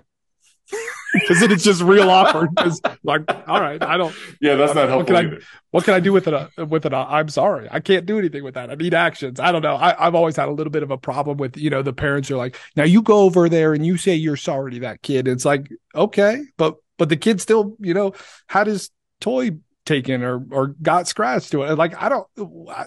[1.13, 2.53] because it's just real awkward.
[2.55, 4.15] Because like, all right, I don't.
[4.41, 5.37] Yeah, that's not helpful what either.
[5.37, 6.33] I, what can I do with it?
[6.33, 6.93] Uh, with it?
[6.93, 8.69] Uh, I'm sorry, I can't do anything with that.
[8.69, 9.39] I need actions.
[9.39, 9.75] I don't know.
[9.75, 12.29] I, have always had a little bit of a problem with you know the parents
[12.31, 15.27] are like, now you go over there and you say you're sorry to that kid.
[15.27, 18.13] It's like okay, but but the kid still you know
[18.47, 18.89] had his
[19.19, 19.51] toy
[19.89, 21.75] taken or or got scratched to it.
[21.75, 22.27] Like I don't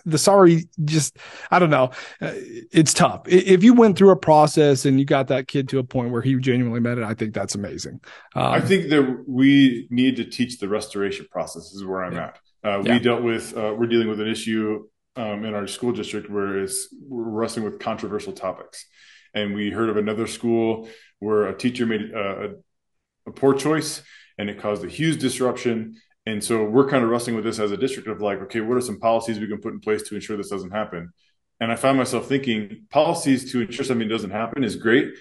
[0.06, 1.18] the sorry just
[1.50, 1.90] I don't know.
[2.20, 2.32] Uh,
[2.70, 3.22] it's tough.
[3.26, 6.22] If you went through a process and you got that kid to a point where
[6.22, 8.00] he genuinely meant it, I think that's amazing.
[8.36, 12.24] Um, I think that we need to teach the restoration process is where I'm yeah.
[12.24, 12.38] at.
[12.64, 14.84] Uh, we dealt with uh, we're dealing with an issue
[15.16, 18.86] um, in our school district where it's we're wrestling with controversial topics,
[19.34, 20.88] and we heard of another school
[21.18, 22.54] where a teacher made a,
[23.26, 24.02] a poor choice
[24.38, 27.72] and it caused a huge disruption and so we're kind of wrestling with this as
[27.72, 30.14] a district of like, okay, what are some policies we can put in place to
[30.14, 31.12] ensure this doesn't happen?
[31.60, 35.14] And I find myself thinking policies to ensure something doesn't happen is great.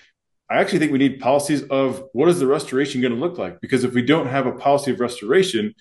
[0.49, 3.61] I actually think we need policies of what is the restoration going to look like?
[3.61, 5.73] Because if we don't have a policy of restoration,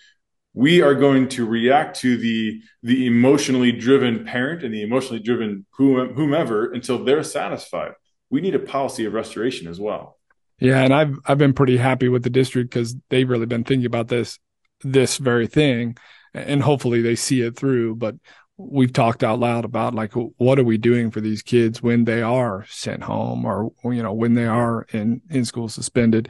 [0.55, 5.67] we are going to react to the the emotionally driven parent and the emotionally driven
[5.73, 7.93] whomever until they're satisfied.
[8.31, 10.19] We need a policy of restoration as well.
[10.59, 13.87] Yeah, and I've I've been pretty happy with the district because they've really been thinking
[13.87, 14.39] about this
[14.83, 15.97] this very thing
[16.35, 18.15] and hopefully they see it through but
[18.57, 22.23] we've talked out loud about like what are we doing for these kids when they
[22.23, 26.29] are sent home or you know when they are in in school suspended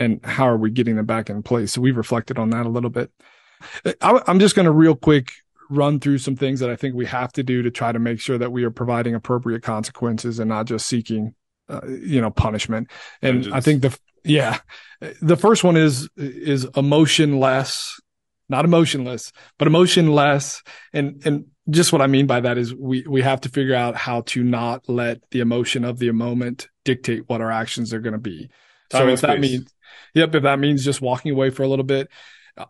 [0.00, 1.72] and how are we getting them back in place?
[1.72, 3.12] So we've reflected on that a little bit.
[4.00, 5.30] I'm just going to real quick
[5.68, 8.18] run through some things that i think we have to do to try to make
[8.18, 11.32] sure that we are providing appropriate consequences and not just seeking
[11.70, 12.90] uh, you know punishment
[13.22, 14.58] and i think the yeah.
[15.20, 18.00] The first one is is emotionless,
[18.48, 20.62] not emotionless, but emotionless.
[20.92, 23.96] And and just what I mean by that is we we have to figure out
[23.96, 28.12] how to not let the emotion of the moment dictate what our actions are going
[28.12, 28.50] to be.
[28.90, 29.28] Time so if space.
[29.28, 29.74] that means
[30.14, 32.08] yep, if that means just walking away for a little bit.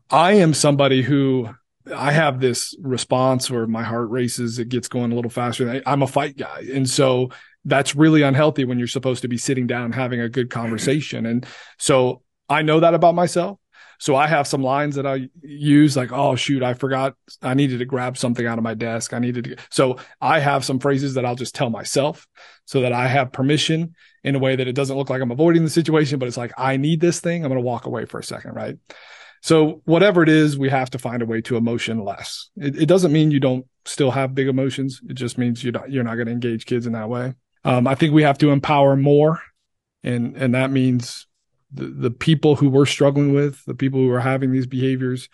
[0.09, 1.49] I am somebody who
[1.93, 5.83] I have this response where my heart races, it gets going a little faster.
[5.85, 6.67] I'm a fight guy.
[6.73, 7.31] And so
[7.65, 11.27] that's really unhealthy when you're supposed to be sitting down having a good conversation.
[11.27, 11.47] And
[11.79, 13.59] so I know that about myself.
[13.99, 17.81] So I have some lines that I use like, oh shoot, I forgot I needed
[17.81, 19.13] to grab something out of my desk.
[19.13, 19.57] I needed to.
[19.71, 22.27] So I have some phrases that I'll just tell myself
[22.65, 23.95] so that I have permission
[24.25, 26.53] in a way that it doesn't look like I'm avoiding the situation, but it's like,
[26.57, 27.45] I need this thing.
[27.45, 28.55] I'm going to walk away for a second.
[28.55, 28.79] Right.
[29.43, 32.49] So whatever it is, we have to find a way to emotion less.
[32.57, 35.03] It, it doesn't mean you don't still have big emotions.
[35.09, 37.35] It just means you're not, you're not going to engage kids in that way.
[37.65, 39.41] Um, I think we have to empower more,
[40.03, 41.27] and and that means
[41.73, 45.29] the the people who we're struggling with, the people who are having these behaviors,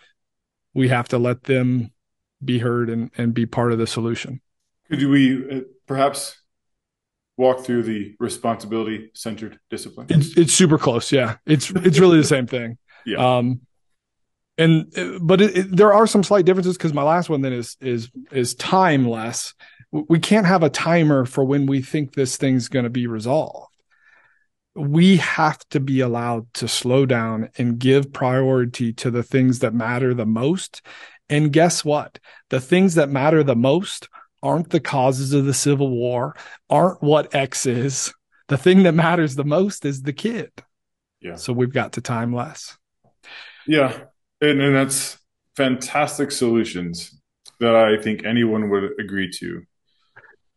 [0.73, 1.91] we have to let them
[2.43, 4.41] be heard and and be part of the solution.
[4.89, 6.41] Could we uh, perhaps
[7.37, 10.07] walk through the responsibility centered discipline?
[10.09, 11.11] It's, it's super close.
[11.11, 12.77] Yeah, it's it's really the same thing.
[13.05, 13.37] Yeah.
[13.37, 13.61] Um,
[14.57, 17.77] and but it, it, there are some slight differences because my last one then is
[17.79, 19.53] is is timeless
[19.91, 23.73] we can't have a timer for when we think this thing's going to be resolved.
[24.75, 29.73] We have to be allowed to slow down and give priority to the things that
[29.73, 30.81] matter the most.
[31.29, 32.19] And guess what?
[32.49, 34.07] The things that matter the most
[34.43, 36.35] aren't the causes of the Civil War,
[36.69, 38.13] aren't what X is.
[38.49, 40.51] The thing that matters the most is the kid.
[41.21, 41.35] Yeah.
[41.35, 42.77] So we've got to time less.
[43.65, 43.97] Yeah.
[44.39, 45.17] And, and that's
[45.55, 47.19] fantastic solutions
[47.59, 49.63] that I think anyone would agree to.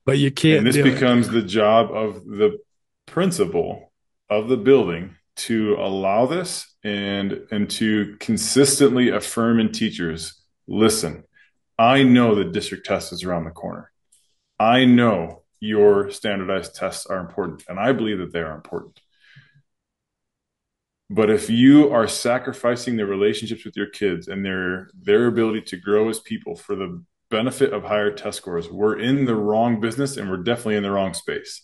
[0.05, 0.59] But you can't.
[0.59, 1.32] And this becomes it.
[1.32, 2.59] the job of the
[3.07, 3.92] principal
[4.28, 11.24] of the building to allow this and and to consistently affirm in teachers listen
[11.78, 13.90] i know the district test is around the corner
[14.59, 19.01] i know your standardized tests are important and i believe that they are important
[21.09, 25.76] but if you are sacrificing the relationships with your kids and their their ability to
[25.76, 30.16] grow as people for the benefit of higher test scores, we're in the wrong business
[30.16, 31.62] and we're definitely in the wrong space.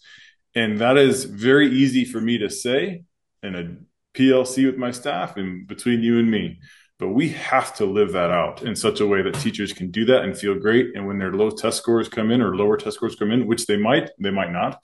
[0.55, 3.03] And that is very easy for me to say
[3.43, 3.77] in a
[4.19, 6.61] PLC with my staff and between you and me.
[6.99, 10.07] But we have to live that out in such a way that teachers can do
[10.07, 10.97] that and feel great.
[10.97, 13.67] And when their low test scores come in or lower test scores come in, which
[13.67, 14.81] they might, they might not,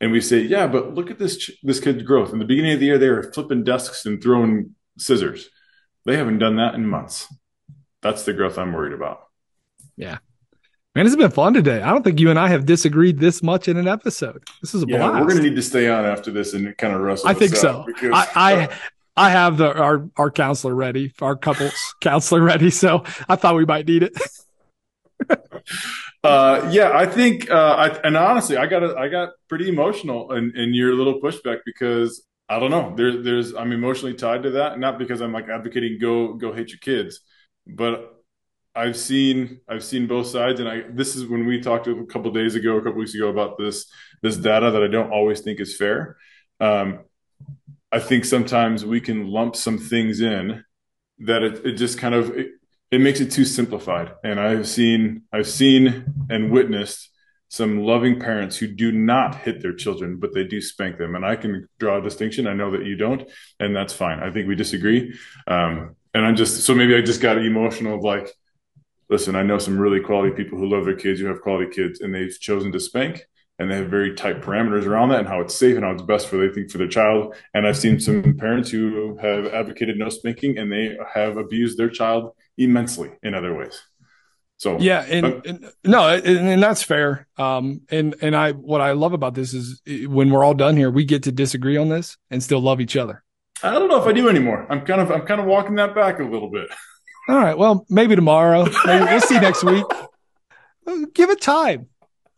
[0.00, 2.32] and we say, yeah, but look at this this kid's growth.
[2.32, 5.48] In the beginning of the year, they were flipping desks and throwing scissors.
[6.04, 7.26] They haven't done that in months.
[8.00, 9.27] That's the growth I'm worried about.
[9.98, 10.18] Yeah.
[10.94, 11.82] Man, it's been fun today.
[11.82, 14.42] I don't think you and I have disagreed this much in an episode.
[14.62, 15.14] This is a yeah, blast.
[15.14, 17.28] We're going to need to stay on after this and kind of wrestle.
[17.28, 17.84] I think so.
[17.86, 18.78] Because, I, I,
[19.16, 22.70] I have the our our counselor ready, our couples counselor ready.
[22.70, 24.16] So I thought we might need it.
[26.24, 30.56] uh, yeah, I think, uh, I, and honestly, I got, I got pretty emotional in,
[30.56, 34.78] in your little pushback because I don't know, there, there's, I'm emotionally tied to that.
[34.78, 37.20] Not because I'm like advocating go, go hate your kids,
[37.66, 38.17] but
[38.78, 40.60] I've seen, I've seen both sides.
[40.60, 43.28] And I, this is when we talked a couple days ago, a couple weeks ago
[43.28, 43.86] about this,
[44.22, 46.16] this data that I don't always think is fair.
[46.60, 47.00] Um,
[47.90, 50.64] I think sometimes we can lump some things in
[51.20, 52.48] that it, it just kind of it,
[52.90, 54.12] it makes it too simplified.
[54.22, 57.10] And I've seen I've seen and witnessed
[57.48, 61.14] some loving parents who do not hit their children, but they do spank them.
[61.14, 62.46] And I can draw a distinction.
[62.46, 63.22] I know that you don't,
[63.58, 64.20] and that's fine.
[64.20, 65.14] I think we disagree.
[65.46, 68.28] Um, and I'm just so maybe I just got emotional of like,
[69.10, 72.00] listen, I know some really quality people who love their kids, who have quality kids,
[72.00, 73.24] and they've chosen to spank
[73.58, 76.02] and they have very tight parameters around that and how it's safe and how it's
[76.02, 77.34] best for they think for their child.
[77.54, 81.90] And I've seen some parents who have advocated no spanking and they have abused their
[81.90, 83.82] child immensely in other ways.
[84.58, 87.28] So yeah, and, uh, and no, and, and, that's fair.
[87.36, 90.90] Um, and and I what I love about this is when we're all done here,
[90.90, 93.22] we get to disagree on this and still love each other.
[93.62, 94.66] I don't know if I do anymore.
[94.68, 96.68] I'm kind of I'm kind of walking that back a little bit.
[97.28, 97.56] All right.
[97.56, 98.64] Well, maybe tomorrow.
[98.86, 99.84] Maybe we'll see next week.
[101.14, 101.88] Give it time.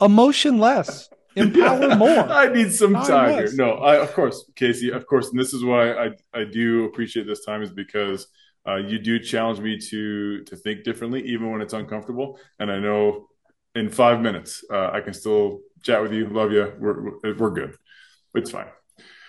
[0.00, 1.08] Emotion less.
[1.36, 2.08] Empower more.
[2.08, 3.50] I need some time, time here.
[3.54, 4.94] No, I, of course, Kasey.
[4.94, 8.26] Of course, and this is why I I do appreciate this time is because
[8.66, 12.38] uh, you do challenge me to to think differently, even when it's uncomfortable.
[12.58, 13.28] And I know
[13.76, 16.28] in five minutes uh, I can still chat with you.
[16.28, 16.72] Love you.
[16.78, 17.76] We're we're good.
[18.34, 18.66] It's fine.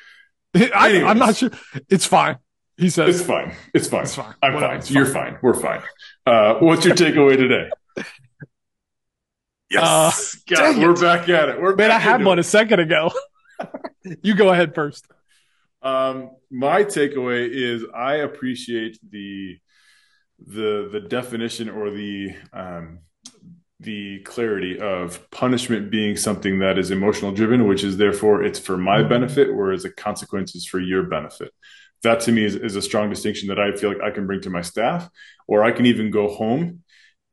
[0.55, 1.51] I, am not sure.
[1.88, 2.38] It's fine.
[2.82, 3.53] He says it's fine.
[3.75, 4.01] It's fine.
[4.01, 4.34] It's fine.
[4.41, 4.93] I'm Whatever, fine.
[4.95, 5.38] You're fine.
[5.43, 5.84] We're fine.
[6.25, 7.69] Uh, what's your takeaway today?
[9.69, 11.61] Yes, uh, God, we're back at it.
[11.61, 11.91] We're man.
[11.91, 12.41] I had one it.
[12.41, 13.11] a second ago.
[14.23, 15.05] you go ahead first.
[15.84, 19.59] Um, my takeaway is I appreciate the
[20.39, 23.01] the the definition or the um,
[23.79, 28.75] the clarity of punishment being something that is emotional driven, which is therefore it's for
[28.75, 31.53] my benefit, whereas the consequence is for your benefit.
[32.03, 34.41] That to me is, is a strong distinction that I feel like I can bring
[34.41, 35.09] to my staff,
[35.47, 36.83] or I can even go home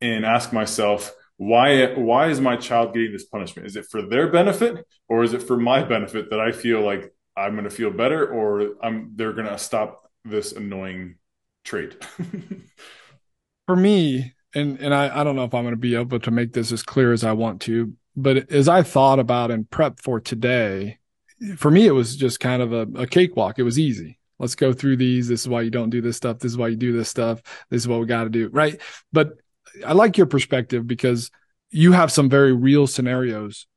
[0.01, 3.67] and ask myself, why why is my child getting this punishment?
[3.67, 7.13] Is it for their benefit or is it for my benefit that I feel like
[7.37, 11.15] I'm going to feel better or I'm they're going to stop this annoying
[11.63, 12.03] trait.
[13.67, 16.31] For me, and and I, I don't know if I'm going to be able to
[16.31, 19.99] make this as clear as I want to, but as I thought about and prep
[20.01, 20.97] for today,
[21.55, 23.59] for me it was just kind of a, a cakewalk.
[23.59, 24.18] It was easy.
[24.39, 25.27] Let's go through these.
[25.27, 26.39] This is why you don't do this stuff.
[26.39, 27.41] This is why you do this stuff.
[27.69, 28.49] This is what we got to do.
[28.49, 28.79] Right.
[29.11, 29.33] But
[29.85, 31.29] I like your perspective because
[31.71, 33.67] you have some very real scenarios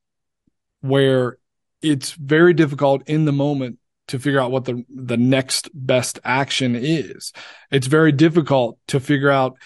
[0.81, 1.39] where
[1.83, 6.75] it's very difficult in the moment to figure out what the the next best action
[6.77, 7.33] is.
[7.71, 9.57] It's very difficult to figure out,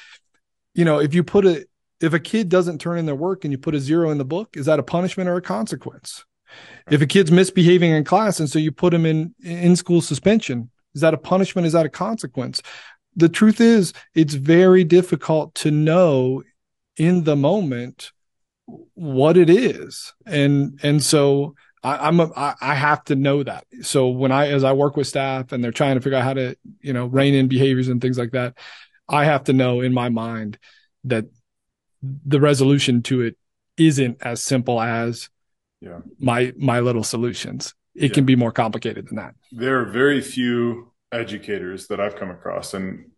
[0.74, 1.66] you know, if you put a
[2.01, 4.24] if a kid doesn't turn in their work and you put a zero in the
[4.24, 6.24] book, is that a punishment or a consequence?
[6.90, 10.70] If a kid's misbehaving in class and so you put him in in school suspension,
[10.97, 11.66] is that a punishment?
[11.66, 12.61] Is that a consequence?
[13.14, 16.42] The truth is, it's very difficult to know
[16.97, 18.11] in the moment
[18.94, 21.55] what it is, and and so
[21.86, 23.64] I, I'm a, I have to know that.
[23.82, 26.34] So when I, as I work with staff and they're trying to figure out how
[26.34, 28.59] to, you know, rein in behaviors and things like that,
[29.09, 30.59] I have to know in my mind
[31.05, 31.26] that
[32.03, 33.36] the resolution to it
[33.76, 35.30] isn't as simple as
[35.80, 36.01] yeah.
[36.18, 37.72] my, my little solutions.
[37.97, 38.14] It yeah.
[38.14, 39.34] can be more complicated than that.
[39.53, 43.11] There are very few educators that I've come across and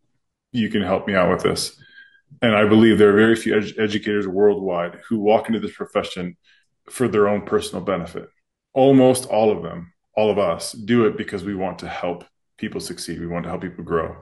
[0.52, 1.76] you can help me out with this
[2.42, 6.36] And I believe there are very few ed- educators worldwide who walk into this profession
[6.90, 8.28] for their own personal benefit.
[8.74, 12.24] Almost all of them, all of us, do it because we want to help
[12.58, 13.20] people succeed.
[13.20, 14.16] We want to help people grow.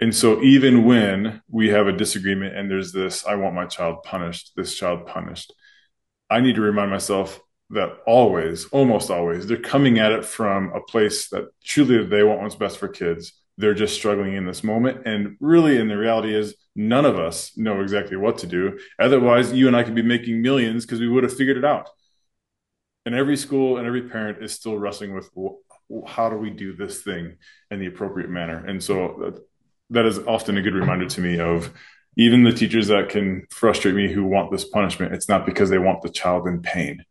[0.00, 4.02] And so even when we have a disagreement and there's this, I want my child
[4.02, 5.52] punished, this child punished,
[6.28, 7.40] I need to remind myself
[7.72, 12.42] that always, almost always, they're coming at it from a place that truly they want
[12.42, 13.32] what's best for kids.
[13.58, 15.06] They're just struggling in this moment.
[15.06, 18.78] And really, and the reality is, none of us know exactly what to do.
[18.98, 21.88] Otherwise, you and I could be making millions because we would have figured it out.
[23.04, 25.30] And every school and every parent is still wrestling with
[26.06, 27.36] how do we do this thing
[27.70, 28.64] in the appropriate manner.
[28.64, 29.40] And so
[29.90, 31.72] that is often a good reminder to me of
[32.16, 35.14] even the teachers that can frustrate me who want this punishment.
[35.14, 37.04] It's not because they want the child in pain.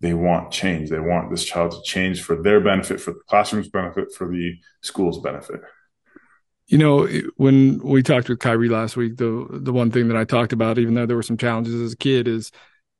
[0.00, 0.90] They want change.
[0.90, 4.54] They want this child to change for their benefit, for the classroom's benefit, for the
[4.82, 5.60] school's benefit.
[6.66, 10.24] You know, when we talked with Kyrie last week, the the one thing that I
[10.24, 12.50] talked about, even though there were some challenges as a kid, is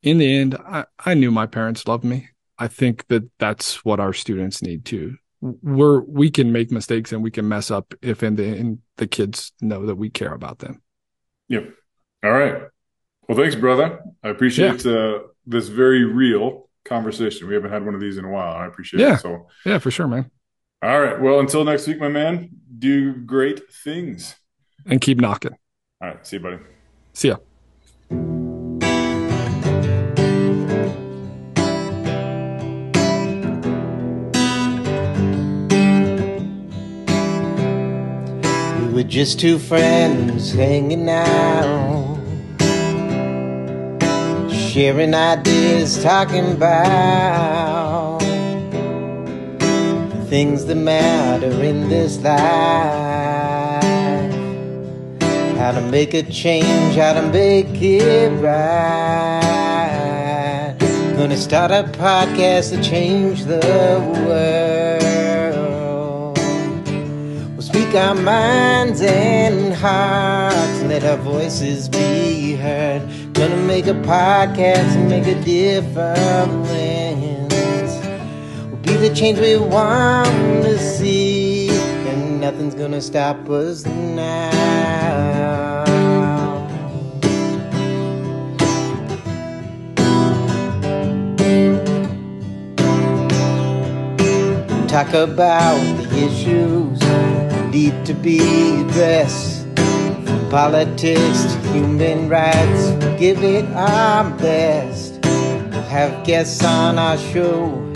[0.02, 2.28] in the end, I, I knew my parents loved me.
[2.58, 7.22] I think that that's what our students need too we're we can make mistakes and
[7.22, 10.58] we can mess up if and the and the kids know that we care about
[10.58, 10.82] them.
[11.48, 11.74] Yep.
[12.24, 12.62] All right.
[13.28, 14.00] Well, thanks, brother.
[14.22, 14.92] I appreciate yeah.
[14.92, 17.48] uh, this very real conversation.
[17.48, 18.56] We haven't had one of these in a while.
[18.56, 19.14] I appreciate yeah.
[19.14, 19.20] it.
[19.20, 20.30] So yeah, for sure, man.
[20.82, 21.20] All right.
[21.20, 22.50] Well, until next week, my man.
[22.78, 24.36] Do great things
[24.84, 25.56] and keep knocking.
[26.00, 26.26] All right.
[26.26, 26.58] See you, buddy.
[27.14, 27.36] See ya.
[38.92, 42.05] We're just two friends hanging out,
[44.76, 52.34] sharing ideas, talking about the things that matter in this life.
[55.56, 59.46] How to make a change, how to make it right.
[61.16, 63.62] Gonna start a podcast to change the
[64.26, 65.06] world
[67.54, 73.25] We'll speak our minds and hearts, let our voices be heard.
[73.38, 76.70] Gonna make a podcast and make a difference.
[78.70, 81.68] We'll be the change we want to see,
[82.08, 84.64] and nothing's gonna stop us now.
[94.88, 97.00] Talk about the issues
[97.70, 98.38] need to be
[98.80, 99.66] addressed.
[100.24, 105.20] From politics human rights, we give it our best.
[105.22, 107.90] We'll have guests on our show,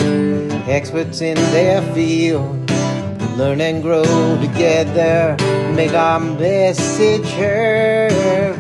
[0.66, 2.71] experts in their field.
[2.71, 4.05] We'll learn and grow
[4.41, 5.37] together,
[5.75, 8.57] make our message heard.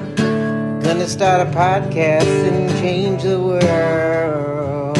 [0.82, 4.98] Gonna start a podcast and change the world.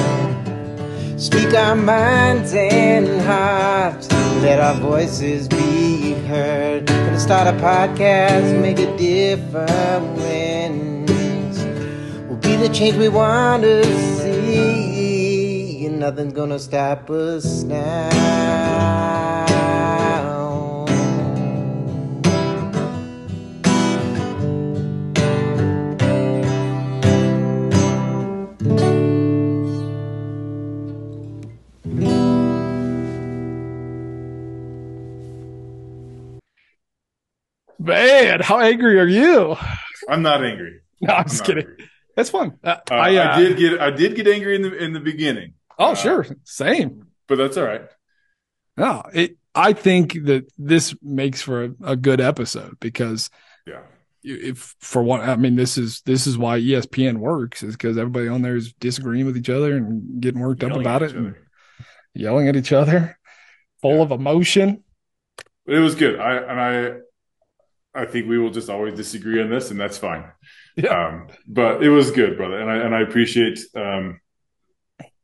[1.21, 4.11] Speak our minds and hearts,
[4.43, 5.99] let our voices be
[6.31, 6.87] heard.
[6.87, 9.59] Gonna start a podcast, make a difference.
[12.28, 13.85] We'll be the change we want to
[14.18, 19.20] see, and nothing's gonna stop us now.
[37.81, 39.57] Man, how angry are you?
[40.07, 40.81] I'm not angry.
[41.01, 41.66] No, I'm, I'm just kidding.
[41.66, 41.89] Angry.
[42.14, 42.59] That's fun.
[42.62, 45.01] Uh, uh, I, uh, I, did get I did get angry in the in the
[45.01, 45.55] beginning.
[45.78, 47.07] Oh, uh, sure, same.
[47.26, 47.83] But that's all right.
[48.76, 49.39] No, it.
[49.55, 53.31] I think that this makes for a, a good episode because
[53.66, 53.81] yeah,
[54.22, 58.28] if for one, I mean, this is this is why ESPN works is because everybody
[58.28, 61.35] on there is disagreeing with each other and getting worked yelling up about it and
[62.12, 63.18] yelling at each other,
[63.81, 64.03] full yeah.
[64.03, 64.85] of emotion.
[65.66, 66.20] It was good.
[66.20, 67.01] I and I
[67.95, 70.24] I think we will just always disagree on this, and that's fine.
[70.76, 71.09] Yeah.
[71.09, 73.59] Um, but it was good, brother, and I and I appreciate.
[73.74, 74.20] Um,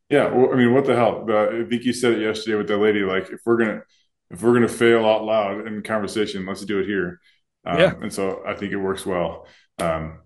[0.09, 1.27] yeah, well, I mean, what the hell?
[1.29, 3.01] I think you said it yesterday with that lady.
[3.01, 3.83] Like, if we're gonna
[4.31, 7.21] if we're gonna fail out loud in conversation, let's do it here.
[7.65, 7.93] Um, yeah.
[8.01, 9.47] And so I think it works well.
[9.79, 10.21] Um,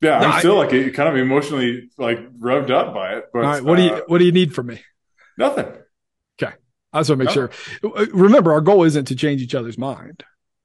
[0.00, 3.24] yeah, no, I'm still I, like kind of emotionally like revved up by it.
[3.32, 4.80] But all right, what do you uh, what do you need from me?
[5.36, 5.66] Nothing.
[6.40, 6.54] Okay,
[6.92, 7.50] I just want to make sure.
[8.12, 10.24] Remember, our goal isn't to change each other's mind.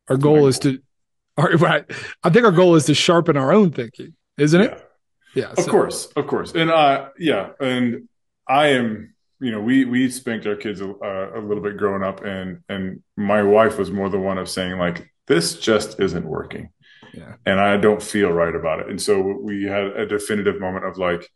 [0.09, 0.79] Our goal is to,
[1.37, 1.85] our, right.
[2.23, 4.89] I think our goal is to sharpen our own thinking, isn't it?
[5.33, 5.43] Yeah.
[5.43, 5.71] yeah of so.
[5.71, 8.07] course, of course, and uh, yeah, and
[8.47, 9.11] I am.
[9.41, 13.03] You know, we we spanked our kids a, a little bit growing up, and and
[13.17, 16.69] my wife was more the one of saying like, "This just isn't working."
[17.15, 17.35] Yeah.
[17.45, 18.89] And I don't feel right about it.
[18.89, 21.29] And so we had a definitive moment of like,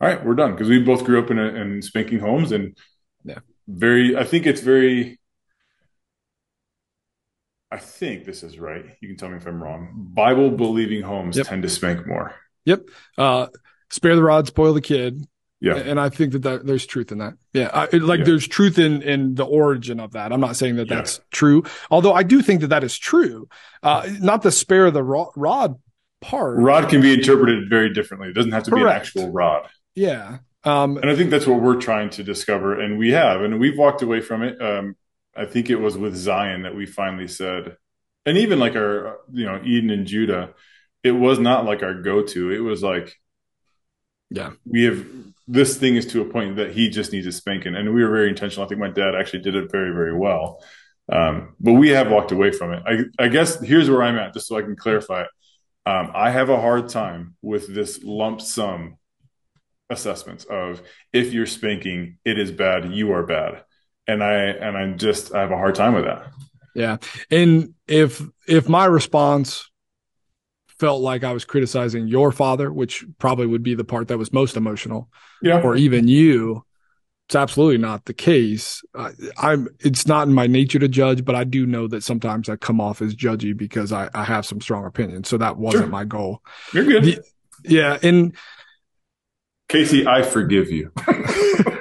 [0.00, 0.52] all right, we're done.
[0.52, 2.76] Because we both grew up in, a, in spanking homes and
[3.24, 3.40] yeah.
[3.66, 5.18] very, I think it's very,
[7.70, 8.84] I think this is right.
[9.00, 10.10] You can tell me if I'm wrong.
[10.14, 11.46] Bible believing homes yep.
[11.46, 12.34] tend to spank more.
[12.64, 12.88] Yep.
[13.18, 13.48] Uh,
[13.90, 15.26] spare the rod, spoil the kid.
[15.60, 15.76] Yeah.
[15.76, 17.34] And I think that, that there's truth in that.
[17.52, 17.70] Yeah.
[17.72, 18.24] I, like yeah.
[18.26, 20.32] there's truth in, in the origin of that.
[20.32, 20.96] I'm not saying that yeah.
[20.96, 23.48] that's true, although I do think that that is true.
[23.82, 25.80] Uh, not the spare the rod
[26.20, 26.58] part.
[26.58, 28.28] Rod can be interpreted very differently.
[28.28, 28.84] It doesn't have to Correct.
[28.84, 29.68] be an actual rod.
[29.94, 30.38] Yeah.
[30.62, 32.78] Um, and I think that's what we're trying to discover.
[32.78, 34.60] And we have, and we've walked away from it.
[34.60, 34.96] Um,
[35.36, 37.76] I think it was with Zion that we finally said,
[38.24, 40.54] and even like our, you know, Eden and Judah,
[41.02, 42.50] it was not like our go to.
[42.50, 43.16] It was like,
[44.30, 45.06] yeah, we have
[45.46, 47.76] this thing is to a point that he just needs a spanking.
[47.76, 48.64] And we were very intentional.
[48.64, 50.64] I think my dad actually did it very, very well.
[51.10, 52.82] Um, but we have walked away from it.
[52.84, 55.28] I, I, guess here's where I'm at, just so I can clarify it.
[55.88, 58.96] Um, I have a hard time with this lump sum
[59.88, 60.82] assessments of
[61.12, 63.62] if you're spanking, it is bad, you are bad.
[64.08, 66.26] And I and I'm just I have a hard time with that.
[66.74, 66.98] Yeah.
[67.30, 69.68] And if if my response
[70.78, 74.32] felt like I was criticizing your father, which probably would be the part that was
[74.32, 75.08] most emotional,
[75.42, 76.62] yeah, or even you.
[77.28, 78.82] It's absolutely not the case.
[78.94, 79.68] I, I'm.
[79.80, 82.80] It's not in my nature to judge, but I do know that sometimes I come
[82.80, 85.28] off as judgy because I, I have some strong opinions.
[85.28, 85.90] So that wasn't sure.
[85.90, 86.42] my goal.
[86.72, 87.04] You're good.
[87.04, 87.24] The,
[87.64, 88.36] yeah, and
[89.68, 90.92] Kasey, I forgive you.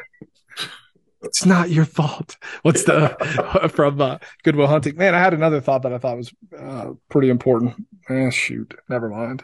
[1.35, 2.37] it's not your fault.
[2.61, 4.95] What's the from uh, Good Will Hunting?
[4.95, 7.75] Man, I had another thought that I thought was uh, pretty important.
[8.09, 9.43] Eh, shoot, never mind.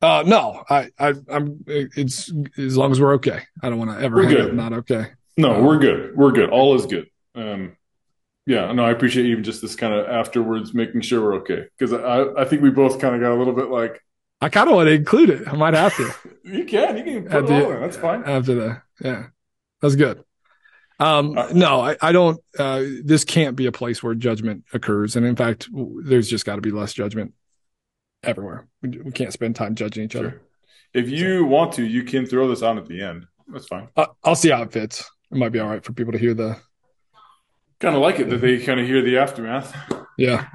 [0.00, 1.62] Uh, no, I, I, I'm.
[1.66, 3.42] It's as long as we're okay.
[3.62, 4.16] I don't want to ever.
[4.16, 4.54] We're good.
[4.54, 5.08] Not okay.
[5.36, 6.16] No, um, we're good.
[6.16, 6.48] We're good.
[6.48, 7.10] All is good.
[7.34, 7.76] Um,
[8.46, 11.92] yeah, no, I appreciate even just this kind of afterwards making sure we're okay because
[11.92, 14.02] I, I think we both kind of got a little bit like.
[14.40, 15.48] I kind of want to include it.
[15.48, 16.10] I might have to.
[16.44, 16.96] you can.
[16.96, 17.80] You can put after, it all in.
[17.82, 18.24] That's fine.
[18.24, 19.26] After that, yeah,
[19.82, 20.24] that's good.
[20.98, 22.40] Um, uh, no, I, I don't.
[22.58, 26.56] Uh, this can't be a place where judgment occurs, and in fact, there's just got
[26.56, 27.34] to be less judgment
[28.22, 28.66] everywhere.
[28.82, 30.20] We, we, can't spend time judging each sure.
[30.20, 30.42] other.
[30.94, 31.44] If you so.
[31.44, 33.26] want to, you can throw this on at the end.
[33.48, 33.88] That's fine.
[33.96, 35.10] Uh, I'll see how it fits.
[35.30, 36.56] It might be all right for people to hear the.
[37.78, 39.76] Kind of like it that they kind of hear the aftermath.
[40.16, 40.46] Yeah.